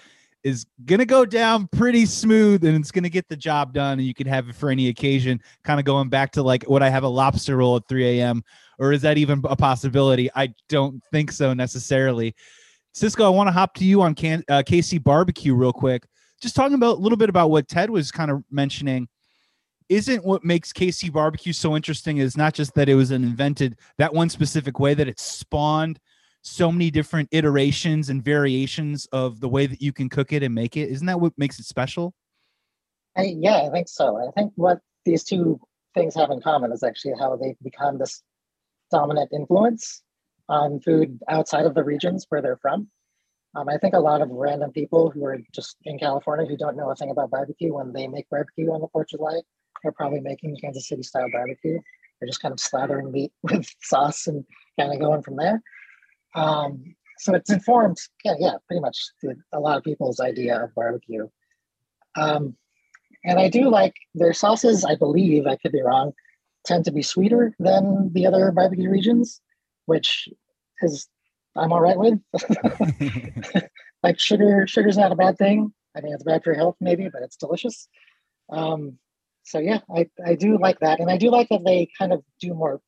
[0.44, 4.14] is gonna go down pretty smooth and it's gonna get the job done, and you
[4.14, 5.40] can have it for any occasion.
[5.64, 8.44] Kind of going back to like would I have a lobster roll at 3 a.m.
[8.78, 10.28] or is that even a possibility?
[10.36, 12.34] I don't think so necessarily.
[12.92, 16.04] Cisco, I want to hop to you on Can- uh, KC Barbecue real quick
[16.40, 19.08] just talking about a little bit about what Ted was kind of mentioning.
[19.88, 24.12] Isn't what makes KC barbecue so interesting is not just that it was invented that
[24.12, 25.98] one specific way, that it spawned
[26.42, 30.54] so many different iterations and variations of the way that you can cook it and
[30.54, 30.90] make it.
[30.90, 32.14] Isn't that what makes it special?
[33.16, 34.16] I, yeah, I think so.
[34.16, 35.60] I think what these two
[35.94, 38.22] things have in common is actually how they've become this
[38.90, 40.02] dominant influence
[40.48, 42.88] on food outside of the regions where they're from.
[43.58, 46.76] Um, I think a lot of random people who are just in California who don't
[46.76, 49.40] know a thing about barbecue, when they make barbecue on the Fourth of July,
[49.84, 51.80] are probably making Kansas City style barbecue.
[52.20, 54.44] They're just kind of slathering meat with sauce and
[54.78, 55.60] kind of going from there.
[56.34, 58.96] Um, so it's informed, yeah, yeah, pretty much
[59.52, 61.28] a lot of people's idea of barbecue.
[62.16, 62.56] Um,
[63.24, 66.12] and I do like their sauces, I believe, I could be wrong,
[66.64, 69.40] tend to be sweeter than the other barbecue regions,
[69.86, 70.28] which
[70.80, 71.08] is
[71.58, 72.20] I'm all right with.
[74.02, 75.72] like sugar, sugar's not a bad thing.
[75.96, 77.88] I mean, it's bad for your health maybe, but it's delicious.
[78.50, 78.98] Um,
[79.42, 81.00] so yeah, I, I do like that.
[81.00, 82.80] And I do like that they kind of do more,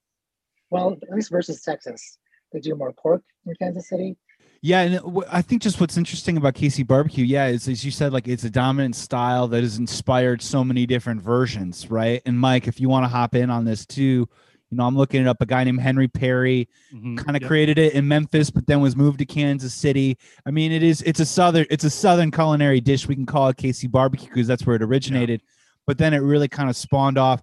[0.70, 2.18] well, at least versus Texas,
[2.52, 4.16] they do more pork in Kansas City.
[4.62, 8.12] Yeah, and I think just what's interesting about KC barbecue, yeah, is as you said,
[8.12, 12.20] like it's a dominant style that has inspired so many different versions, right?
[12.26, 14.28] And Mike, if you want to hop in on this too,
[14.70, 15.40] you know, I'm looking it up.
[15.40, 17.16] A guy named Henry Perry mm-hmm.
[17.16, 17.48] kind of yep.
[17.48, 20.16] created it in Memphis, but then was moved to Kansas City.
[20.46, 23.08] I mean, it is it's a southern it's a southern culinary dish.
[23.08, 25.42] We can call it KC barbecue because that's where it originated.
[25.42, 25.52] Yeah.
[25.86, 27.42] But then it really kind of spawned off.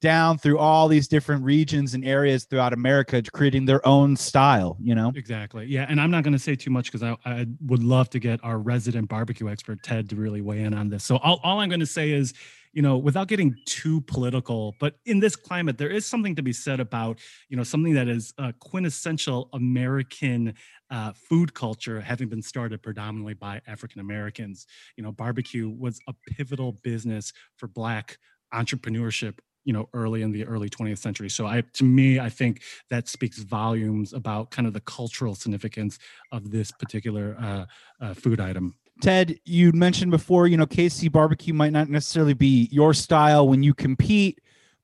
[0.00, 4.76] down through all these different regions and areas throughout America, creating their own style.
[4.80, 5.66] You know, exactly.
[5.66, 8.18] Yeah, and I'm not going to say too much because I, I would love to
[8.18, 11.04] get our resident barbecue expert Ted to really weigh in on this.
[11.04, 12.34] So all, all I'm going to say is
[12.72, 16.52] you know, without getting too political, but in this climate, there is something to be
[16.52, 17.18] said about,
[17.48, 20.54] you know, something that is a quintessential American
[20.90, 24.66] uh, food culture having been started predominantly by African Americans.
[24.96, 28.18] You know, barbecue was a pivotal business for Black
[28.54, 32.62] entrepreneurship you know early in the early 20th century so i to me i think
[32.90, 35.98] that speaks volumes about kind of the cultural significance
[36.32, 37.64] of this particular uh,
[38.04, 42.68] uh, food item Ted, you mentioned before, you know, KC barbecue might not necessarily be
[42.70, 44.40] your style when you compete,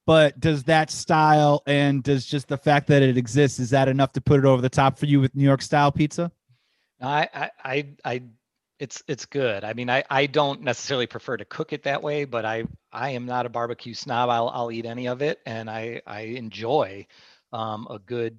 [0.07, 4.13] but does that style and does just the fact that it exists is that enough
[4.15, 6.33] to put it over the top for you with New York style pizza?
[7.01, 8.23] I I I, I
[8.81, 9.63] it's it's good.
[9.63, 13.11] I mean, I I don't necessarily prefer to cook it that way, but I I
[13.11, 14.31] am not a barbecue snob.
[14.31, 17.07] I'll I'll eat any of it, and I I enjoy
[17.53, 18.39] um, a good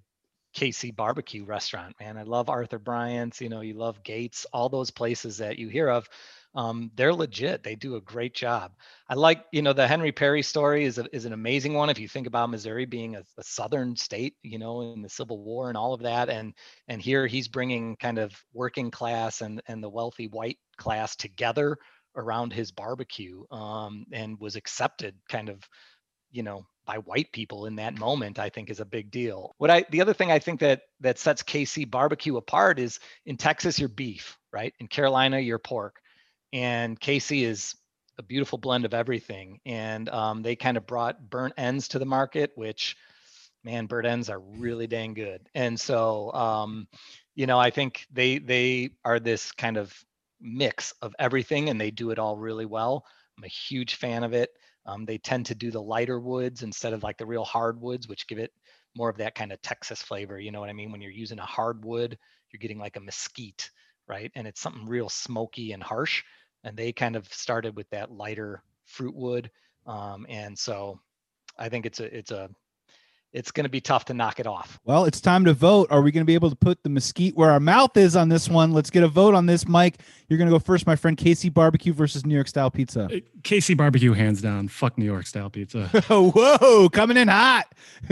[0.55, 2.17] KC barbecue restaurant, man.
[2.17, 5.89] I love Arthur Bryant's, you know, you love Gates, all those places that you hear
[5.89, 6.09] of.
[6.55, 7.61] Um, they're legit.
[7.61, 8.71] They do a great job.
[9.07, 11.91] I like, you know, the Henry Perry story is, a, is an amazing one.
[11.91, 15.43] If you think about Missouri being a, a, southern state, you know, in the Civil
[15.43, 16.53] War and all of that, and
[16.87, 21.77] and here he's bringing kind of working class and and the wealthy white class together
[22.15, 25.59] around his barbecue, um, and was accepted kind of,
[26.31, 29.53] you know, by white people in that moment i think is a big deal.
[29.59, 33.37] What i the other thing i think that that sets kc barbecue apart is in
[33.37, 34.73] texas your beef right?
[34.79, 35.97] In carolina your pork.
[36.51, 37.75] And kc is
[38.17, 39.59] a beautiful blend of everything.
[39.67, 42.97] And um, they kind of brought burnt ends to the market which
[43.63, 45.47] man burnt ends are really dang good.
[45.53, 46.87] And so um,
[47.35, 49.93] you know i think they they are this kind of
[50.41, 53.05] mix of everything and they do it all really well.
[53.37, 54.49] I'm a huge fan of it
[54.89, 58.27] um, they tend to do the lighter woods instead of like the real hardwoods, which
[58.27, 58.51] give it
[58.95, 60.39] more of that kind of Texas flavor.
[60.39, 60.91] You know what I mean?
[60.91, 62.17] When you're using a hardwood,
[62.49, 63.69] you're getting like a mesquite,
[64.07, 64.31] right?
[64.35, 66.23] And it's something real smoky and harsh.
[66.63, 69.51] And they kind of started with that lighter fruit wood.
[69.85, 70.99] Um, and so
[71.57, 72.49] I think it's a it's a
[73.31, 74.79] it's going to be tough to knock it off.
[74.85, 75.87] Well, it's time to vote.
[75.91, 78.29] Are we going to be able to put the mesquite where our mouth is on
[78.29, 78.71] this one?
[78.71, 80.01] Let's get a vote on this, Mike.
[80.27, 81.15] You're going to go first, my friend.
[81.15, 83.07] KC Barbecue versus New York Style Pizza.
[83.43, 84.67] KC Barbecue, hands down.
[84.67, 85.87] Fuck New York Style Pizza.
[86.09, 87.71] Whoa, coming in hot,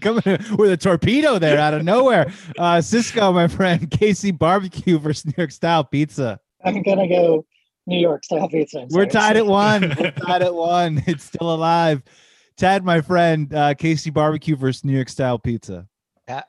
[0.00, 2.30] coming in with a torpedo there out of nowhere.
[2.58, 3.90] Uh, Cisco, my friend.
[3.90, 6.38] KC Barbecue versus New York Style Pizza.
[6.64, 7.46] I'm gonna go
[7.86, 8.86] New York Style Pizza.
[8.90, 9.94] We're tied at one.
[9.98, 11.02] We're tied at one.
[11.06, 12.02] It's still alive.
[12.58, 15.86] Tad, my friend, uh, KC Barbecue versus New York Style Pizza.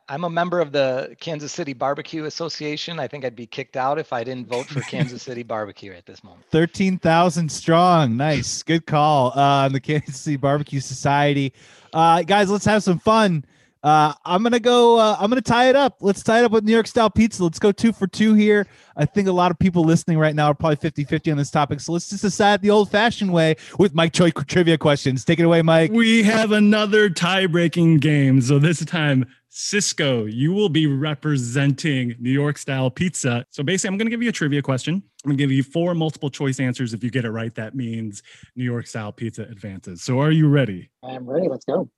[0.10, 2.99] I'm a member of the Kansas City Barbecue Association.
[2.99, 6.07] I think I'd be kicked out if I didn't vote for Kansas City Barbecue at
[6.07, 6.45] this moment.
[6.49, 8.18] 13,000 strong.
[8.18, 8.64] Nice.
[8.64, 11.53] Good call uh, on the Kansas City Barbecue Society.
[11.93, 13.45] Uh, guys, let's have some fun.
[13.82, 15.00] Uh, I'm gonna go.
[15.00, 15.98] Uh, I'm gonna tie it up.
[16.02, 17.44] Let's tie it up with New York style pizza.
[17.44, 18.68] Let's go two for two here.
[18.98, 21.50] I think a lot of people listening right now are probably 50 50 on this
[21.50, 21.80] topic.
[21.80, 25.24] So let's just decide the old fashioned way with Mike Choi trivia questions.
[25.24, 25.92] Take it away, Mike.
[25.92, 28.42] We have another tie breaking game.
[28.42, 33.46] So this time, Cisco, you will be representing New York style pizza.
[33.50, 34.96] So basically, I'm going to give you a trivia question.
[34.96, 36.94] I'm going to give you four multiple choice answers.
[36.94, 38.24] If you get it right, that means
[38.56, 40.02] New York style pizza advances.
[40.02, 40.90] So are you ready?
[41.02, 41.48] I'm ready.
[41.48, 41.90] Let's go.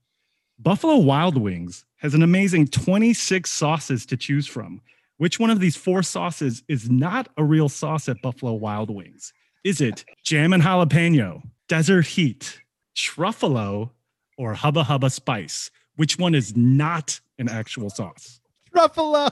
[0.64, 4.80] Buffalo Wild Wings has an amazing 26 sauces to choose from.
[5.18, 9.34] Which one of these four sauces is not a real sauce at Buffalo Wild Wings?
[9.64, 12.62] Is it jam and jalapeno, desert heat,
[12.95, 13.89] truffalo,
[14.38, 15.72] or hubba hubba spice?
[15.95, 18.39] Which one is not an actual sauce?
[18.72, 19.32] Truffalo.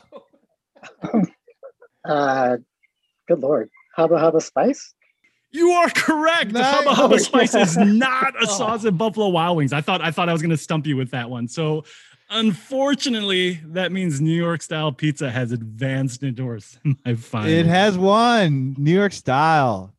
[2.06, 2.58] uh,
[3.28, 4.96] good lord, hubba hubba spice.
[5.52, 6.52] You are correct.
[6.52, 6.76] Nice.
[6.76, 8.58] Hubba Hubba oh, Spice is not a oh.
[8.58, 9.74] sauce at Buffalo Wild Wings.
[9.74, 11.48] I thought I thought I was going to stump you with that one.
[11.48, 11.86] So,
[12.30, 17.48] unfortunately, that means New York style pizza has advanced into our semifinals.
[17.48, 19.94] It has won New York style.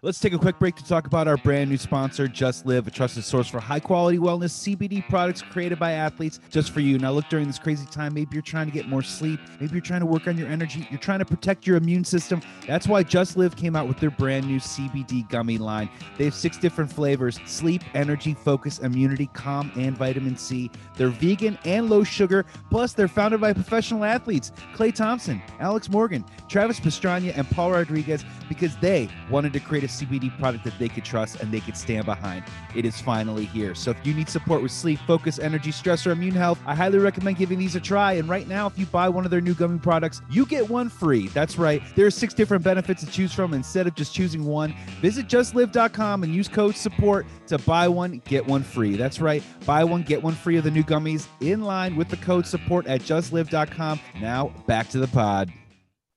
[0.00, 2.90] Let's take a quick break to talk about our brand new sponsor, Just Live, a
[2.90, 7.00] trusted source for high quality wellness CBD products created by athletes just for you.
[7.00, 9.80] Now, look, during this crazy time, maybe you're trying to get more sleep, maybe you're
[9.80, 12.40] trying to work on your energy, you're trying to protect your immune system.
[12.64, 15.90] That's why Just Live came out with their brand new CBD gummy line.
[16.16, 20.70] They have six different flavors sleep, energy, focus, immunity, calm, and vitamin C.
[20.94, 26.24] They're vegan and low sugar, plus, they're founded by professional athletes Klay Thompson, Alex Morgan,
[26.46, 30.78] Travis Pastrana, and Paul Rodriguez because they wanted to create a a CBD product that
[30.78, 32.44] they could trust and they could stand behind.
[32.74, 33.74] It is finally here.
[33.74, 36.98] So if you need support with sleep, focus, energy, stress, or immune health, I highly
[36.98, 38.14] recommend giving these a try.
[38.14, 40.88] And right now, if you buy one of their new gummy products, you get one
[40.88, 41.28] free.
[41.28, 41.82] That's right.
[41.96, 43.54] There are six different benefits to choose from.
[43.54, 48.46] Instead of just choosing one, visit justlive.com and use code support to buy one, get
[48.46, 48.96] one free.
[48.96, 49.42] That's right.
[49.64, 52.86] Buy one, get one free of the new gummies in line with the code support
[52.86, 54.00] at justlive.com.
[54.20, 55.52] Now back to the pod.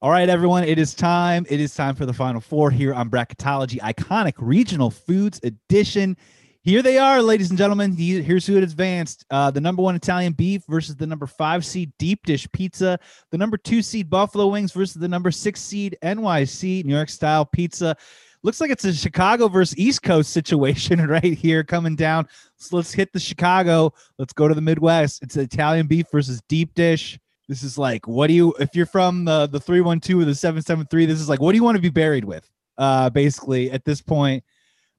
[0.03, 1.45] All right, everyone, it is time.
[1.47, 6.17] It is time for the final four here on Bracketology Iconic Regional Foods Edition.
[6.63, 7.95] Here they are, ladies and gentlemen.
[7.95, 9.25] Here's who it advanced.
[9.29, 12.97] Uh, the number one Italian beef versus the number five seed deep dish pizza.
[13.29, 17.45] The number two seed Buffalo Wings versus the number six seed NYC New York style
[17.45, 17.95] pizza.
[18.41, 22.27] Looks like it's a Chicago versus East Coast situation right here coming down.
[22.55, 23.93] So let's hit the Chicago.
[24.17, 25.21] Let's go to the Midwest.
[25.21, 27.19] It's Italian beef versus deep dish.
[27.51, 31.05] This is like, what do you, if you're from the, the 312 or the 773,
[31.05, 32.49] this is like, what do you want to be buried with?
[32.77, 34.45] Uh, basically, at this point,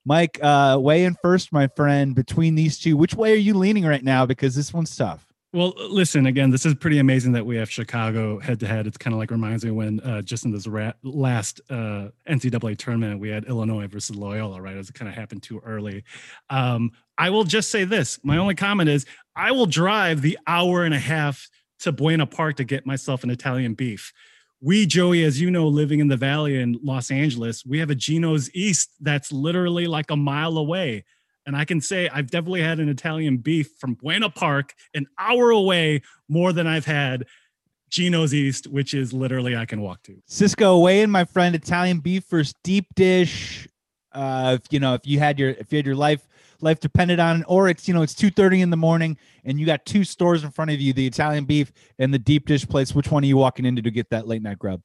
[0.04, 2.94] Mike, uh, weigh in first, my friend, between these two.
[2.94, 4.26] Which way are you leaning right now?
[4.26, 5.26] Because this one's tough.
[5.54, 8.86] Well, listen, again, this is pretty amazing that we have Chicago head to head.
[8.86, 12.76] It's kind of like reminds me when uh, just in this ra- last uh, NCAA
[12.76, 14.76] tournament, we had Illinois versus Loyola, right?
[14.76, 16.04] As it kind of happened too early.
[16.50, 20.84] Um, I will just say this my only comment is I will drive the hour
[20.84, 21.48] and a half
[21.82, 24.12] to Buena Park to get myself an Italian beef.
[24.60, 27.96] We, Joey, as you know, living in the valley in Los Angeles, we have a
[27.96, 31.04] Gino's East that's literally like a mile away.
[31.46, 35.50] And I can say I've definitely had an Italian beef from Buena Park, an hour
[35.50, 37.26] away, more than I've had
[37.90, 40.22] Gino's East, which is literally I can walk to.
[40.26, 41.56] Cisco, weigh in, my friend.
[41.56, 43.68] Italian beef versus deep dish.
[44.12, 46.26] Uh, if you know, if you had your if you had your life
[46.62, 49.66] life depended on, or it's you know it's two thirty in the morning and you
[49.66, 52.94] got two stores in front of you, the Italian beef and the deep dish place.
[52.94, 54.80] Which one are you walking into to get that late night grub?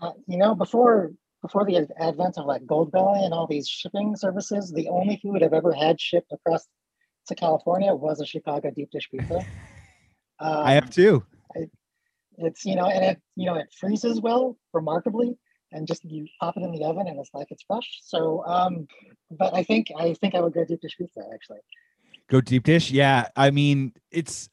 [0.00, 1.12] Uh, you know, before
[1.42, 5.42] before the advent of like Gold Goldbelly and all these shipping services, the only food
[5.42, 6.66] I've ever had shipped across
[7.28, 9.38] to California was a Chicago deep dish pizza.
[9.38, 9.44] Um,
[10.40, 11.24] I have too.
[12.38, 15.36] it's you know, and it you know it freezes well, remarkably
[15.72, 18.00] and just you pop it in the oven and it's like it's fresh.
[18.02, 18.86] So, um,
[19.30, 21.60] but I think I think I would go deep dish pizza actually.
[22.28, 23.28] Go deep dish, yeah.
[23.36, 24.48] I mean, it's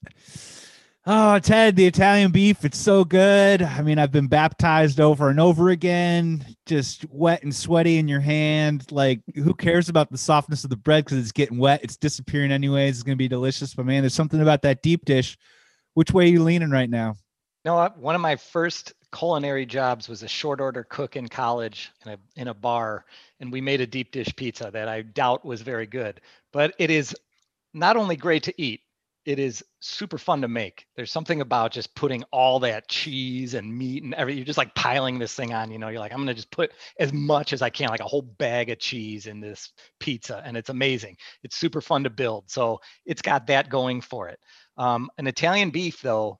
[1.05, 2.65] oh Ted, the Italian beef.
[2.65, 3.61] It's so good.
[3.61, 6.45] I mean, I've been baptized over and over again.
[6.65, 8.91] Just wet and sweaty in your hand.
[8.91, 11.81] Like, who cares about the softness of the bread because it's getting wet?
[11.83, 12.95] It's disappearing anyways.
[12.95, 13.73] It's gonna be delicious.
[13.73, 15.37] But man, there's something about that deep dish.
[15.93, 17.15] Which way are you leaning right now?
[17.65, 22.11] No, one of my first culinary jobs was a short order cook in college in
[22.11, 23.05] a in a bar
[23.39, 26.21] and we made a deep dish pizza that I doubt was very good.
[26.51, 27.15] But it is
[27.73, 28.81] not only great to eat
[29.27, 30.87] it is super fun to make.
[30.95, 34.73] There's something about just putting all that cheese and meat and everything you're just like
[34.73, 37.61] piling this thing on you know you're like i'm to just put as much as
[37.61, 41.17] i can like a whole bag of cheese in this pizza and it's amazing.
[41.43, 44.39] It's super fun to build so it's got that going for it.
[44.77, 46.39] Um, an italian beef though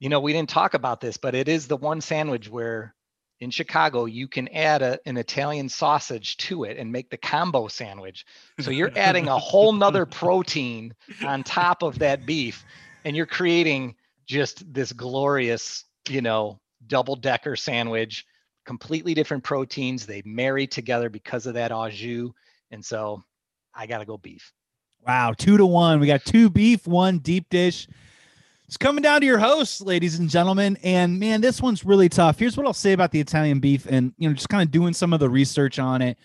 [0.00, 2.94] you know, we didn't talk about this, but it is the one sandwich where
[3.40, 7.68] in Chicago you can add a, an Italian sausage to it and make the combo
[7.68, 8.24] sandwich.
[8.60, 12.64] So you're adding a whole nother protein on top of that beef,
[13.04, 18.24] and you're creating just this glorious, you know, double decker sandwich,
[18.64, 20.06] completely different proteins.
[20.06, 22.30] They marry together because of that au jus.
[22.70, 23.22] And so
[23.74, 24.52] I got to go beef.
[25.06, 26.00] Wow, two to one.
[26.00, 27.86] We got two beef, one deep dish.
[28.66, 30.78] It's coming down to your hosts, ladies and gentlemen.
[30.82, 32.38] And man, this one's really tough.
[32.38, 34.94] Here's what I'll say about the Italian beef, and you know, just kind of doing
[34.94, 36.18] some of the research on it.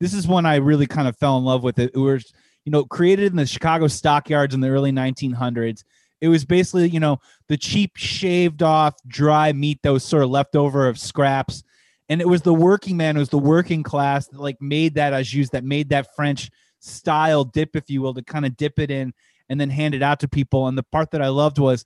[0.00, 1.78] This is one I really kind of fell in love with.
[1.78, 2.32] It, it was,
[2.64, 5.84] you know, created in the Chicago stockyards in the early 1900s.
[6.22, 10.30] It was basically, you know, the cheap shaved off dry meat that was sort of
[10.30, 11.62] left over of scraps.
[12.08, 15.12] And it was the working man, it was the working class that like made that
[15.12, 18.78] as used that made that French style dip, if you will, to kind of dip
[18.78, 19.12] it in
[19.52, 20.66] and then hand it out to people.
[20.66, 21.84] And the part that I loved was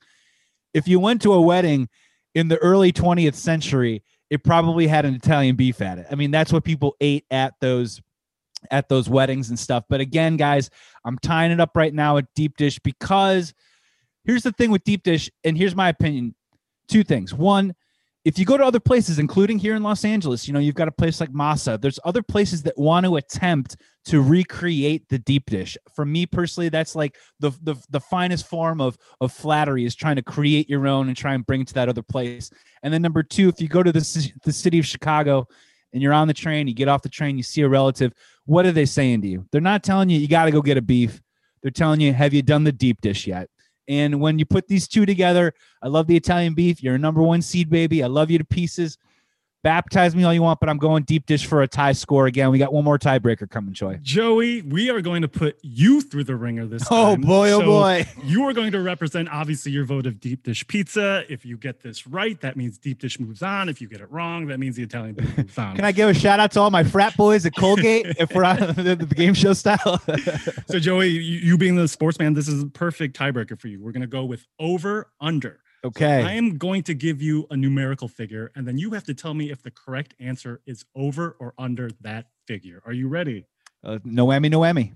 [0.72, 1.88] if you went to a wedding
[2.34, 6.06] in the early 20th century, it probably had an Italian beef at it.
[6.10, 8.00] I mean, that's what people ate at those
[8.70, 9.84] at those weddings and stuff.
[9.88, 10.70] But again, guys,
[11.04, 13.52] I'm tying it up right now at deep dish because
[14.24, 16.34] here's the thing with deep dish, and here's my opinion.
[16.88, 17.34] Two things.
[17.34, 17.74] One,
[18.26, 20.88] if you go to other places, including here in Los Angeles, you know, you've got
[20.88, 21.80] a place like Masa.
[21.80, 25.76] There's other places that want to attempt to recreate the deep dish.
[25.94, 30.16] For me personally, that's like the, the the finest form of of flattery is trying
[30.16, 32.50] to create your own and try and bring it to that other place.
[32.82, 35.46] And then number two, if you go to the the city of Chicago
[35.92, 38.12] and you're on the train, you get off the train, you see a relative,
[38.44, 39.46] what are they saying to you?
[39.52, 41.22] They're not telling you you got to go get a beef.
[41.62, 43.48] They're telling you, have you done the deep dish yet?
[43.88, 46.82] And when you put these two together, I love the Italian beef.
[46.82, 48.02] You're a number one seed, baby.
[48.02, 48.98] I love you to pieces.
[49.66, 52.52] Baptize me all you want, but I'm going deep dish for a tie score again.
[52.52, 53.98] We got one more tiebreaker coming, Joy.
[54.00, 57.24] Joey, we are going to put you through the ringer this Oh time.
[57.24, 58.06] Oh boy, oh So boy.
[58.22, 61.24] You are going to represent obviously your vote of deep dish pizza.
[61.28, 63.68] If you get this right, that means deep dish moves on.
[63.68, 65.74] If you get it wrong, that means the Italian moves on.
[65.74, 68.44] Can I give a shout out to all my frat boys at Colgate if we're
[68.44, 70.00] on the, the game show style?
[70.68, 73.82] so Joey, you, you being the sportsman, this is a perfect tiebreaker for you.
[73.82, 75.58] We're going to go with over under.
[76.22, 79.34] I am going to give you a numerical figure, and then you have to tell
[79.34, 82.82] me if the correct answer is over or under that figure.
[82.84, 83.46] Are you ready?
[83.84, 84.94] Uh, Noemi, Noemi.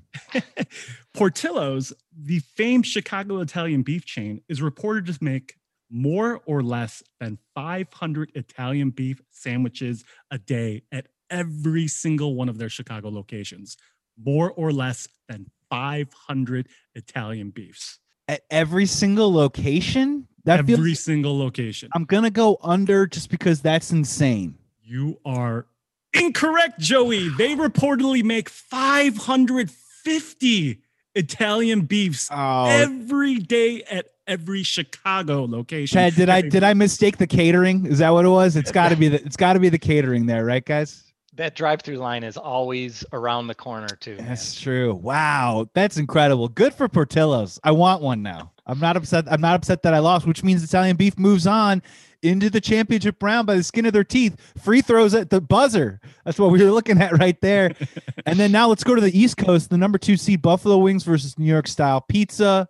[1.15, 5.57] Portillo's, the famed Chicago Italian beef chain, is reported to make
[5.91, 12.59] more or less than 500 Italian beef sandwiches a day at every single one of
[12.59, 13.77] their Chicago locations.
[14.23, 17.99] More or less than 500 Italian beefs.
[18.29, 20.29] At every single location?
[20.45, 21.91] That every feels single location.
[21.95, 24.57] I'm gonna go under just because that's insane.
[24.83, 25.67] You are
[26.15, 27.29] incorrect, Joey.
[27.29, 30.81] They reportedly make 550
[31.15, 35.97] Italian beefs Oh every day at every Chicago location.
[35.97, 37.87] Ted, did I did I mistake the catering?
[37.87, 38.57] Is that what it was?
[38.57, 41.05] It's gotta be the it's gotta be the catering there, right, guys?
[41.35, 44.17] That drive-through line is always around the corner too.
[44.17, 44.27] man.
[44.27, 44.95] That's true.
[44.95, 46.49] Wow, that's incredible.
[46.49, 47.59] Good for Portillo's.
[47.65, 48.53] I want one now.
[48.71, 49.25] I'm not upset.
[49.29, 51.83] I'm not upset that I lost, which means Italian beef moves on
[52.23, 54.37] into the championship round by the skin of their teeth.
[54.63, 56.01] Free throws at the buzzer.
[56.25, 57.75] That's what we were looking at right there.
[58.27, 59.71] and then now let's go to the East Coast.
[59.71, 62.69] The number two seed Buffalo Wings versus New York style pizza.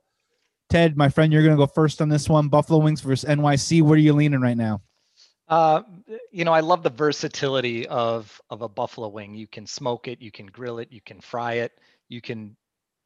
[0.71, 2.49] Ted, my friend, you're gonna go first on this one.
[2.49, 3.83] Buffalo Wings versus NYC.
[3.83, 4.81] Where are you leaning right now?
[5.49, 5.83] Uh,
[6.31, 9.35] you know, I love the versatility of of a buffalo wing.
[9.35, 11.73] You can smoke it, you can grill it, you can fry it,
[12.09, 12.57] you can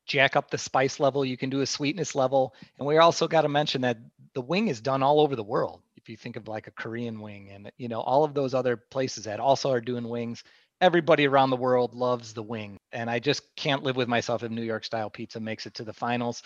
[0.06, 3.42] jack up the spice level, you can do a sweetness level, and we also got
[3.42, 3.98] to mention that
[4.34, 5.80] the wing is done all over the world.
[5.96, 8.76] If you think of like a Korean wing, and you know all of those other
[8.76, 10.44] places that also are doing wings,
[10.80, 14.50] everybody around the world loves the wing, and I just can't live with myself if
[14.50, 16.42] New York style pizza makes it to the finals.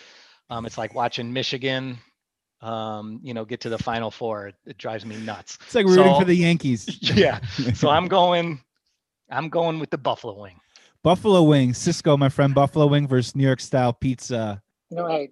[0.51, 1.99] Um, it's like watching Michigan,
[2.61, 4.49] um, you know, get to the final four.
[4.49, 5.59] It, it drives me nuts.
[5.67, 6.87] It's like rooting So- for the Yankees.
[7.17, 7.41] yeah.
[7.75, 8.61] So I'm going,
[9.31, 10.61] I'm going with the buffalo wing.
[11.09, 12.55] Buffalo Wing, Cisco, my friend.
[12.55, 14.61] Buffalo Wing versus New York style pizza.
[14.91, 15.31] You know, I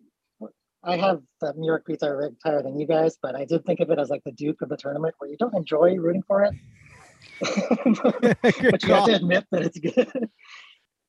[0.83, 3.81] I have the New York pizza ranked higher than you guys, but I did think
[3.81, 6.45] of it as like the Duke of the tournament, where you don't enjoy rooting for
[6.45, 6.55] it,
[8.71, 10.31] but you have to admit that it's good.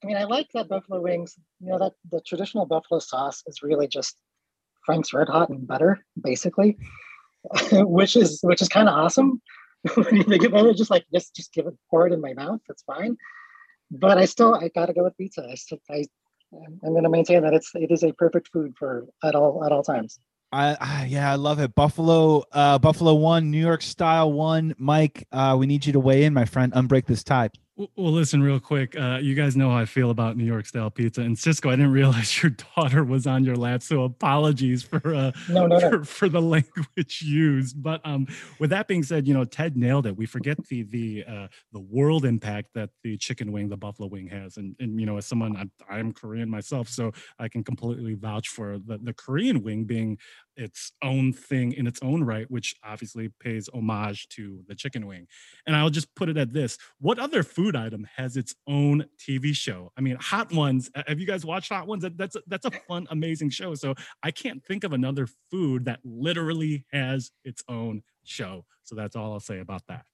[0.04, 1.36] I mean, I like that buffalo wings.
[1.62, 4.18] You know, that the traditional buffalo sauce is really just
[4.86, 6.78] Frank's Red Hot and butter, basically,
[7.72, 9.42] which is which is kind of awesome.
[9.96, 12.34] when you think about it, just like just just give it, pour it in my
[12.34, 12.60] mouth.
[12.68, 13.16] That's fine.
[13.90, 15.48] But I still, I gotta go with pizza.
[15.50, 16.06] I still, I,
[16.54, 19.84] I'm to maintain that it's it is a perfect food for at all at all
[19.84, 20.20] times.
[20.52, 21.76] I, I yeah, I love it.
[21.76, 24.74] Buffalo, uh, Buffalo one, New York style one.
[24.78, 26.72] Mike, uh, we need you to weigh in, my friend.
[26.74, 27.50] Unbreak this tie.
[27.78, 29.00] Well, listen, real quick.
[29.00, 31.22] Uh, you guys know how I feel about New York style pizza.
[31.22, 35.32] And Cisco, I didn't realize your daughter was on your lap, so apologies for uh,
[35.48, 35.90] No, no, no.
[35.90, 37.82] for, for the language used.
[37.84, 38.26] But um,
[38.58, 40.18] with that being said, you know Ted nailed it.
[40.18, 44.28] We forget the the uh, the world impact that the chicken wing, the buffalo wing,
[44.30, 44.58] has.
[44.58, 48.48] And and you know, as someone I'm, I'm Korean myself, so I can completely vouch
[48.48, 50.18] for the the Korean wing being
[50.56, 55.28] its own thing in its own right, which obviously pays homage to the chicken wing.
[55.68, 59.54] And I'll just put it at this: What other food item has its own TV
[59.56, 59.92] show?
[59.98, 60.90] I mean, Hot Ones.
[61.08, 62.04] Have you guys watched Hot Ones?
[62.04, 63.76] That- That's a, that's a fun, amazing show.
[63.76, 63.94] So
[64.24, 68.66] I can't think of another food that literally has its own show.
[68.84, 70.06] So that's all I'll say about that.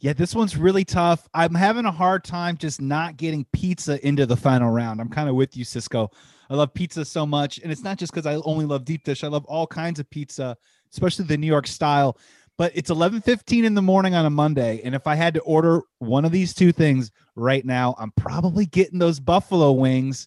[0.00, 1.28] Yeah, this one's really tough.
[1.34, 5.00] I'm having a hard time just not getting pizza into the final round.
[5.00, 6.10] I'm kind of with you, Cisco.
[6.48, 9.24] I love pizza so much, and it's not just because I only love deep dish.
[9.24, 10.56] I love all kinds of pizza,
[10.92, 12.16] especially the New York style.
[12.58, 15.82] But it's 11:15 in the morning on a Monday, and if I had to order
[16.00, 20.26] one of these two things right now, I'm probably getting those buffalo wings.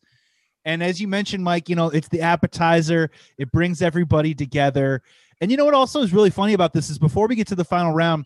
[0.64, 3.12] And as you mentioned, Mike, you know it's the appetizer.
[3.38, 5.02] It brings everybody together.
[5.42, 7.56] And you know what also is really funny about this is before we get to
[7.56, 8.26] the final round,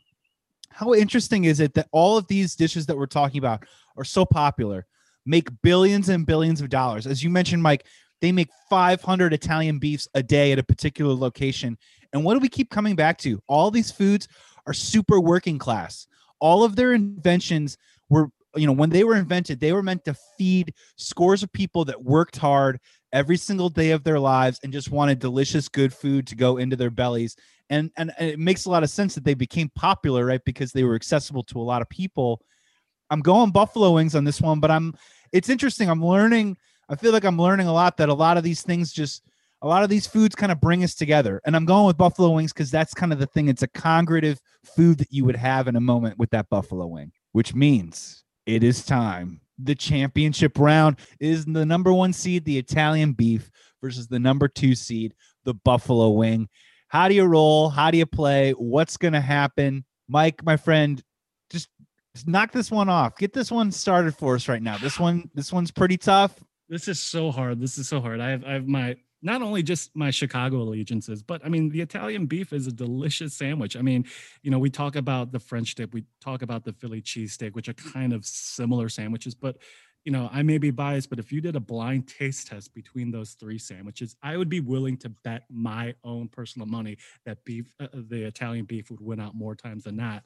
[0.70, 3.66] how interesting is it that all of these dishes that we're talking about
[3.97, 4.86] are so popular,
[5.26, 7.08] make billions and billions of dollars?
[7.08, 7.86] As you mentioned, Mike,
[8.22, 11.78] they make 500 Italian beefs a day at a particular location.
[12.16, 13.39] And what do we keep coming back to?
[13.47, 14.28] All these foods
[14.66, 16.07] are super working class.
[16.39, 17.78] All of their inventions
[18.09, 21.86] were, you know, when they were invented, they were meant to feed scores of people
[21.86, 22.80] that worked hard
[23.13, 26.76] every single day of their lives and just wanted delicious, good food to go into
[26.76, 27.36] their bellies
[27.70, 30.84] and, and it makes a lot of sense that they became popular right because they
[30.84, 32.41] were accessible to a lot of people
[33.09, 34.93] i'm going buffalo wings on this one but i'm
[35.32, 36.57] it's interesting i'm learning
[36.89, 39.24] i feel like i'm learning a lot that a lot of these things just
[39.62, 41.41] a lot of these foods kind of bring us together.
[41.45, 43.47] And I'm going with buffalo wings because that's kind of the thing.
[43.47, 47.12] It's a congregative food that you would have in a moment with that buffalo wing,
[47.32, 49.41] which means it is time.
[49.58, 53.49] The championship round is the number one seed, the Italian beef,
[53.82, 55.14] versus the number two seed,
[55.45, 56.49] the buffalo wing.
[56.89, 57.70] How do you roll?
[57.70, 58.51] How do you play?
[58.51, 59.86] What's going to happen?
[60.08, 61.01] Mike, my friend,
[61.49, 61.70] just,
[62.14, 63.18] just knock this one off.
[63.18, 64.78] Get this one started for us right now.
[64.78, 66.38] This one, this one's pretty tough.
[66.68, 67.60] This is so hard.
[67.60, 68.20] This is so hard.
[68.20, 71.82] I have, I have my not only just my Chicago allegiances, but I mean, the
[71.82, 73.76] Italian beef is a delicious sandwich.
[73.76, 74.05] I mean,
[74.43, 77.70] you know, we talk about the French dip, we talk about the Philly cheesesteak, which
[77.70, 79.57] are kind of similar sandwiches, but
[80.05, 83.09] you know, I may be biased, but if you did a blind taste test between
[83.09, 87.74] those three sandwiches, I would be willing to bet my own personal money that beef,
[87.80, 90.24] uh, uh the Italian beef, would win out more times than not.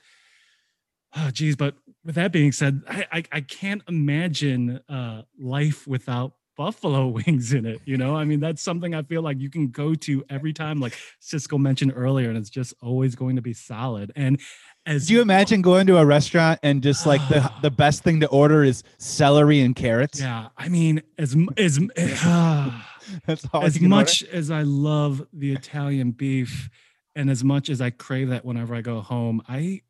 [1.15, 6.33] Oh, geez, but with that being said, I I, I can't imagine uh, life without
[6.59, 7.79] buffalo wings in it.
[7.85, 10.81] You know, I mean, that's something I feel like you can go to every time,
[10.81, 14.11] like Cisco mentioned earlier, and it's just always going to be solid.
[14.15, 14.41] And
[14.85, 18.19] as do you imagine going to a restaurant and just like the the best thing
[18.19, 20.19] to order is celery and carrots?
[20.19, 22.71] Yeah, I mean, as as uh,
[23.25, 24.35] that's as much order.
[24.35, 26.69] as I love the Italian beef,
[27.15, 29.81] and as much as I crave that whenever I go home, I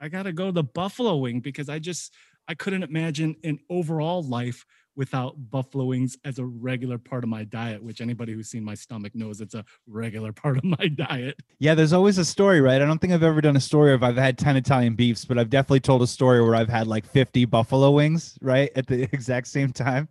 [0.00, 2.12] I gotta go to the buffalo wing because I just
[2.48, 4.66] I couldn't imagine an overall life
[5.00, 8.74] without buffalo wings as a regular part of my diet, which anybody who's seen my
[8.74, 11.40] stomach knows it's a regular part of my diet.
[11.58, 12.82] Yeah, there's always a story, right?
[12.82, 15.38] I don't think I've ever done a story of I've had 10 Italian beefs, but
[15.38, 18.70] I've definitely told a story where I've had like 50 buffalo wings, right?
[18.76, 20.06] At the exact same time.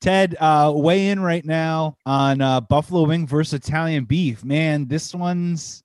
[0.00, 4.44] Ted, uh, weigh in right now on uh, buffalo wing versus Italian beef.
[4.44, 5.84] Man, this one's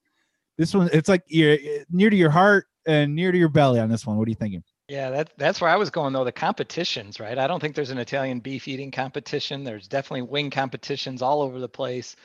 [0.57, 0.89] this one.
[0.91, 1.57] It's like you're
[1.91, 4.17] near to your heart and near to your belly on this one.
[4.17, 4.63] What are you thinking?
[4.93, 6.23] Yeah, that, that's where I was going though.
[6.23, 7.37] The competitions, right?
[7.37, 9.63] I don't think there's an Italian beef eating competition.
[9.63, 12.15] There's definitely wing competitions all over the place.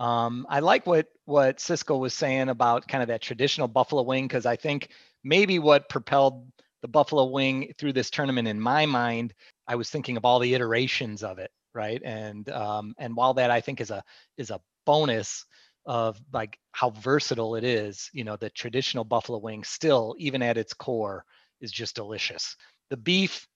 [0.00, 4.26] Um, I like what what Cisco was saying about kind of that traditional buffalo wing
[4.26, 4.88] because I think
[5.22, 6.46] maybe what propelled
[6.82, 9.34] the buffalo wing through this tournament in my mind,
[9.68, 12.02] I was thinking of all the iterations of it, right?
[12.04, 14.02] And um, and while that I think is a
[14.38, 15.46] is a bonus
[15.86, 20.56] of like how versatile it is, you know, the traditional buffalo wing still, even at
[20.58, 21.24] its core,
[21.64, 22.56] is just delicious.
[22.90, 23.46] The beef,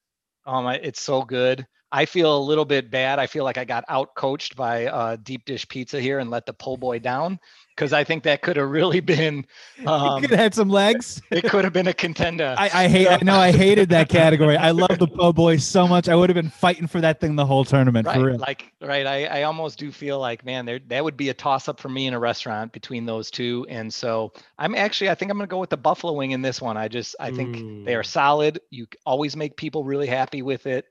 [0.47, 1.65] um, it's so good.
[1.91, 3.19] I feel a little bit bad.
[3.19, 6.45] I feel like I got out coached by uh, deep dish pizza here and let
[6.45, 7.41] the po' boy down
[7.75, 9.47] because I think that could have really been.
[9.87, 11.23] Um, could have had some legs.
[11.31, 12.55] it could have been a contender.
[12.59, 13.09] I, I hate.
[13.09, 14.57] I know I hated that category.
[14.57, 16.11] I love the po' boy so much.
[16.11, 18.07] I would have been fighting for that thing the whole tournament.
[18.07, 18.17] Right.
[18.17, 18.39] For real.
[18.39, 19.07] Like right.
[19.07, 21.89] I, I almost do feel like man, there that would be a toss up for
[21.89, 23.65] me in a restaurant between those two.
[23.71, 26.61] And so I'm actually I think I'm gonna go with the buffalo wing in this
[26.61, 26.77] one.
[26.77, 27.85] I just I think Ooh.
[27.85, 28.61] they are solid.
[28.69, 30.85] You always make people really happy with it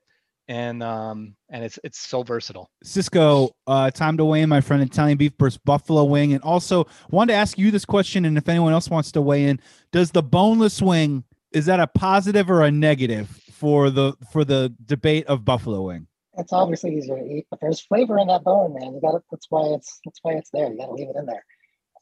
[0.48, 2.70] and um and it's it's so versatile.
[2.84, 4.82] Cisco, uh, time to weigh in, my friend.
[4.82, 8.48] Italian beef versus buffalo wing, and also wanted to ask you this question, and if
[8.48, 9.60] anyone else wants to weigh in,
[9.92, 14.74] does the boneless wing is that a positive or a negative for the for the
[14.86, 16.08] debate of buffalo wing?
[16.38, 18.94] It's obviously easier to eat, but there's flavor in that bone, man.
[18.94, 20.72] You got to That's why it's that's why it's there.
[20.72, 21.44] You got to leave it in there.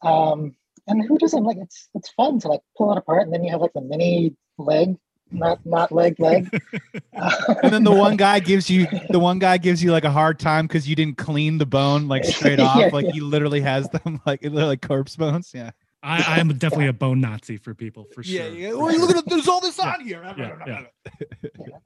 [0.01, 0.55] Um,
[0.87, 3.51] and who doesn't like it's it's fun to like pull it apart, and then you
[3.51, 4.97] have like the mini leg
[5.35, 6.49] not not leg leg.
[7.13, 10.39] and then the one guy gives you the one guy gives you like a hard
[10.39, 12.77] time because you didn't clean the bone like straight off.
[12.77, 13.11] yeah, like yeah.
[13.11, 15.51] he literally has them like they're like corpse bones.
[15.53, 15.71] Yeah.
[16.07, 18.35] I, am definitely a bone Nazi for people for sure.
[18.35, 18.73] Yeah, yeah.
[18.73, 19.25] Well, look at it.
[19.25, 20.21] There's all this on here.
[20.37, 20.81] Yeah, yeah.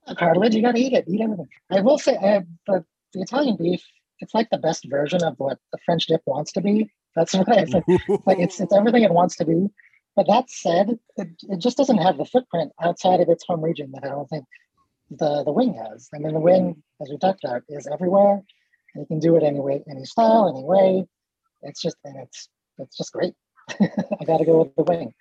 [0.06, 0.14] yeah.
[0.16, 1.06] Cartilage, you gotta eat it.
[1.08, 1.48] Eat everything.
[1.72, 2.84] I will say, uh, the,
[3.14, 3.82] the Italian beef,
[4.20, 6.92] it's like the best version of what the French dip wants to be.
[7.16, 7.86] That's what it's like.
[8.26, 9.70] like it's it's everything it wants to be.
[10.20, 13.90] But that said, it, it just doesn't have the footprint outside of its home region
[13.94, 14.44] that I don't think
[15.10, 16.10] the, the wing has.
[16.14, 18.34] I mean, the wing, as we talked about, is everywhere.
[18.94, 21.06] And you can do it any way, any style, any way.
[21.62, 22.50] It's just, and it's,
[22.80, 23.34] it's just great.
[23.70, 25.14] I got to go with the wing.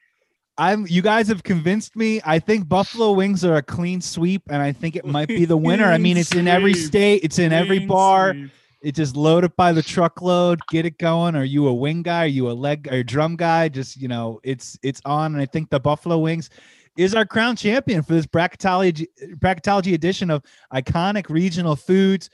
[0.57, 2.21] I'm you guys have convinced me.
[2.25, 5.57] I think Buffalo Wings are a clean sweep, and I think it might be the
[5.57, 5.85] winner.
[5.85, 8.35] I mean, it's in every state, it's in every bar.
[8.81, 11.35] It just load it by the truckload, get it going.
[11.35, 12.25] Are you a wing guy?
[12.25, 13.69] Are you a leg or drum guy?
[13.69, 15.35] Just you know, it's it's on.
[15.35, 16.51] And I think the Buffalo Wings
[16.97, 19.07] is our crown champion for this bracketology
[19.37, 22.31] bracketology edition of iconic regional foods.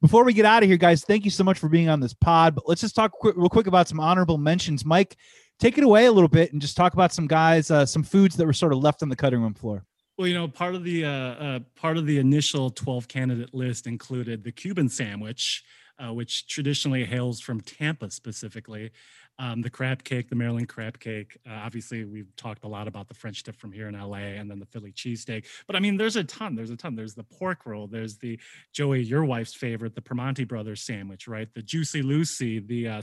[0.00, 2.14] Before we get out of here, guys, thank you so much for being on this
[2.14, 2.54] pod.
[2.54, 4.84] But let's just talk real quick about some honorable mentions.
[4.84, 5.16] Mike,
[5.58, 8.36] take it away a little bit and just talk about some guys, uh, some foods
[8.36, 9.84] that were sort of left on the cutting room floor.
[10.18, 13.86] Well, you know, part of the uh, uh, part of the initial 12 candidate list
[13.86, 15.62] included the Cuban sandwich,
[15.98, 18.90] uh, which traditionally hails from Tampa specifically.
[19.38, 21.36] Um, the crab cake, the Maryland crab cake.
[21.46, 24.50] Uh, obviously, we've talked a lot about the French dip from here in LA, and
[24.50, 25.44] then the Philly cheesesteak.
[25.66, 26.54] But I mean, there's a ton.
[26.54, 26.96] There's a ton.
[26.96, 27.86] There's the pork roll.
[27.86, 28.40] There's the
[28.72, 31.52] Joey, your wife's favorite, the Primanti Brothers sandwich, right?
[31.54, 33.02] The Juicy Lucy, the uh,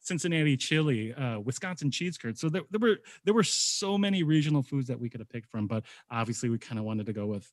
[0.00, 2.38] Cincinnati chili, uh, Wisconsin cheese curd.
[2.38, 5.50] So there, there were there were so many regional foods that we could have picked
[5.50, 7.50] from, but obviously we kind of wanted to go with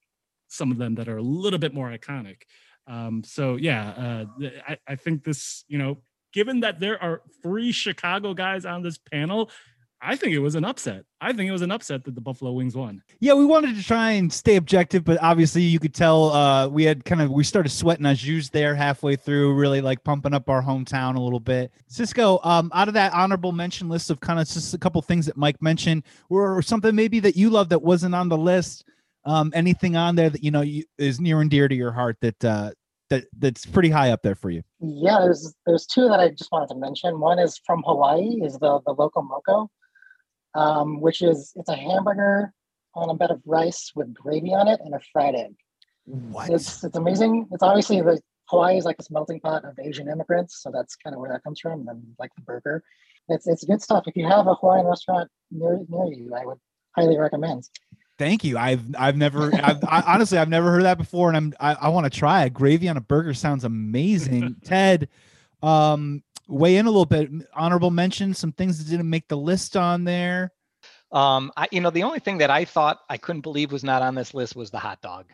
[0.47, 2.43] some of them that are a little bit more iconic.
[2.87, 5.99] Um, so yeah, uh, I, I think this, you know,
[6.33, 9.49] given that there are three Chicago guys on this panel,
[10.03, 11.05] I think it was an upset.
[11.19, 13.03] I think it was an upset that the Buffalo Wings won.
[13.19, 16.83] Yeah, we wanted to try and stay objective, but obviously you could tell uh, we
[16.83, 20.49] had kind of we started sweating our shoes there halfway through, really like pumping up
[20.49, 21.71] our hometown a little bit.
[21.87, 25.27] Cisco, um, out of that honorable mention list of kind of just a couple things
[25.27, 28.85] that Mike mentioned, or something maybe that you love that wasn't on the list.
[29.23, 32.18] Um, anything on there that you know you, is near and dear to your heart
[32.22, 32.72] that uh,
[33.10, 34.64] that that's pretty high up there for you?
[34.80, 37.19] Yeah, there's there's two that I just wanted to mention.
[37.19, 39.69] One is from Hawaii, is the the loco moco,
[40.56, 42.52] um, which is it's a hamburger
[42.95, 45.53] on a bed of rice with gravy on it and a fried egg.
[46.06, 46.49] What?
[46.49, 47.48] It's it's amazing.
[47.52, 51.14] It's obviously the Hawaii is like this melting pot of Asian immigrants, so that's kind
[51.14, 51.88] of where that comes from.
[51.88, 52.84] And like the burger,
[53.30, 54.06] it's it's good stuff.
[54.07, 56.57] If you have a Hawaiian restaurant near near you, I would
[56.98, 57.64] highly recommend.
[58.22, 58.56] Thank you.
[58.56, 61.89] I've I've never I've, I, honestly I've never heard that before, and I'm I, I
[61.89, 62.53] want to try it.
[62.53, 64.57] Gravy on a burger sounds amazing.
[64.64, 65.10] Ted,
[65.64, 67.31] um, weigh in a little bit.
[67.56, 70.52] Honorable mention, some things that didn't make the list on there.
[71.11, 74.03] Um, I you know the only thing that I thought I couldn't believe was not
[74.03, 75.26] on this list was the hot dog.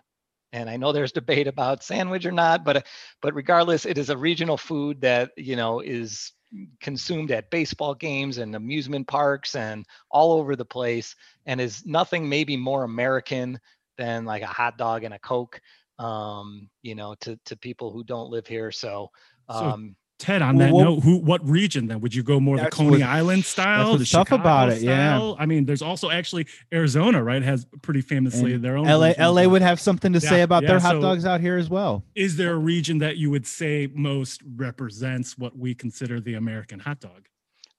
[0.53, 2.87] And I know there's debate about sandwich or not, but
[3.21, 6.31] but regardless, it is a regional food that you know is
[6.79, 11.15] consumed at baseball games and amusement parks and all over the place
[11.45, 13.59] and is nothing maybe more american
[13.97, 15.59] than like a hot dog and a coke
[15.99, 18.71] um you know to to people who don't live here.
[18.71, 19.09] So
[19.49, 22.57] um so Ted, on that well, note, who what region then would you go more
[22.57, 23.97] the Coney what, Island style?
[23.97, 25.35] That's tough about it, style?
[25.37, 25.43] yeah.
[25.43, 27.43] I mean, there's also actually Arizona, right?
[27.43, 28.87] Has pretty famously and their own.
[28.87, 31.39] LA, LA would have something to yeah, say about yeah, their hot so dogs out
[31.39, 32.03] here as well.
[32.15, 36.79] Is there a region that you would say most represents what we consider the American
[36.79, 37.27] hot dog?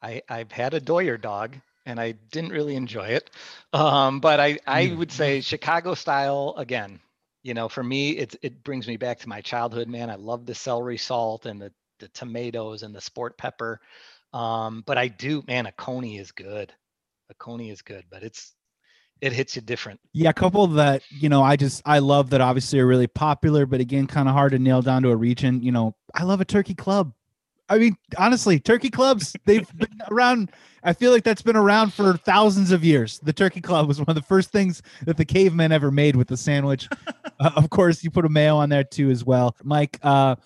[0.01, 1.56] I I've had a Dodger dog
[1.86, 3.31] and I didn't really enjoy it,
[3.73, 4.98] um, but I I mm.
[4.98, 7.01] would say Chicago style again
[7.43, 10.44] you know for me it it brings me back to my childhood man i love
[10.44, 13.81] the celery salt and the the tomatoes and the sport pepper.
[14.33, 16.73] Um, but I do, man, a coney is good.
[17.31, 18.55] A coney is good, but it's
[19.20, 20.01] it hits you different.
[20.12, 23.66] Yeah, a couple that you know, I just I love that obviously are really popular,
[23.66, 25.62] but again, kind of hard to nail down to a region.
[25.62, 27.12] You know, I love a turkey club.
[27.70, 30.53] I mean, honestly, turkey clubs, they've been around.
[30.83, 33.19] I feel like that's been around for thousands of years.
[33.19, 36.29] The turkey club was one of the first things that the cavemen ever made with
[36.29, 36.89] the sandwich.
[37.41, 39.57] uh, of course, you put a mayo on there too as well.
[39.62, 40.37] Mike, uh,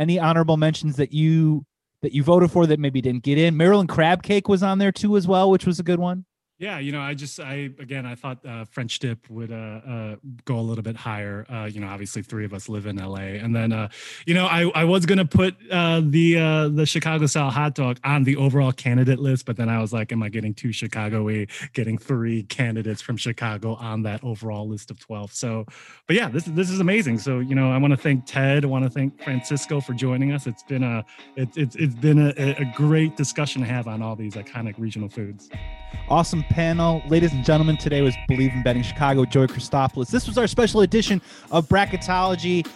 [0.00, 1.64] any honorable mentions that you
[2.02, 3.56] that you voted for that maybe didn't get in?
[3.56, 6.24] Maryland crab cake was on there too as well, which was a good one.
[6.60, 10.16] Yeah, you know, I just, I again, I thought uh, French dip would uh, uh,
[10.44, 11.46] go a little bit higher.
[11.48, 13.88] Uh, you know, obviously, three of us live in LA, and then, uh,
[14.26, 16.34] you know, I, I was gonna put uh, the
[16.70, 20.12] the Chicago style hot dog on the overall candidate list, but then I was like,
[20.12, 25.00] am I getting too Chicago-y, getting three candidates from Chicago on that overall list of
[25.00, 25.32] twelve?
[25.32, 25.64] So,
[26.06, 27.20] but yeah, this this is amazing.
[27.20, 30.32] So, you know, I want to thank Ted, I want to thank Francisco for joining
[30.32, 30.46] us.
[30.46, 31.06] It's been a
[31.36, 35.08] it, it, it's been a, a great discussion to have on all these iconic regional
[35.08, 35.48] foods.
[36.08, 37.02] Awesome panel.
[37.08, 40.10] Ladies and gentlemen, today was Bleav in Betting Chicago, Joey Christopoulos.
[40.10, 42.66] This was our special edition of Bracketology,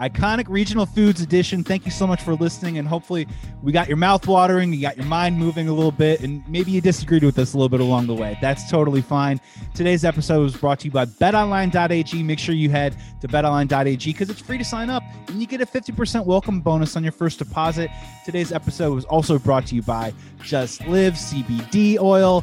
[0.00, 1.62] Iconic Regional Foods Edition.
[1.62, 3.28] Thank you so much for listening, and hopefully,
[3.62, 6.72] we got your mouth watering, you got your mind moving a little bit, and maybe
[6.72, 8.36] you disagreed with us a little bit along the way.
[8.40, 9.40] That's totally fine.
[9.72, 12.22] Today's episode was brought to you by betonline.ag.
[12.22, 15.60] Make sure you head to betonline.ag because it's free to sign up, and you get
[15.60, 17.88] a 50% welcome bonus on your first deposit.
[18.24, 20.12] Today's episode was also brought to you by
[20.42, 22.42] Just Live CBD Oil.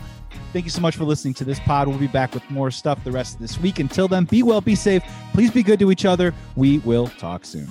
[0.54, 1.88] Thank you so much for listening to this pod.
[1.88, 3.80] We'll be back with more stuff the rest of this week.
[3.80, 5.04] Until then, be well, be safe.
[5.34, 6.34] Please be good to each other.
[6.56, 7.68] We will talk soon.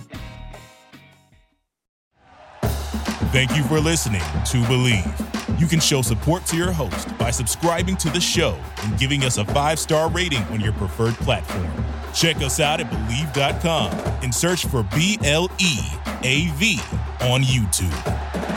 [3.33, 5.61] Thank you for listening to Bleav.
[5.61, 9.39] You can show support to your host by subscribing to the show and giving us
[9.39, 11.71] a five star rating on your preferred platform.
[12.13, 13.93] Check us out at Bleav.com
[14.23, 15.79] and search for B L E
[16.23, 16.81] A V
[17.21, 18.50] on YouTube.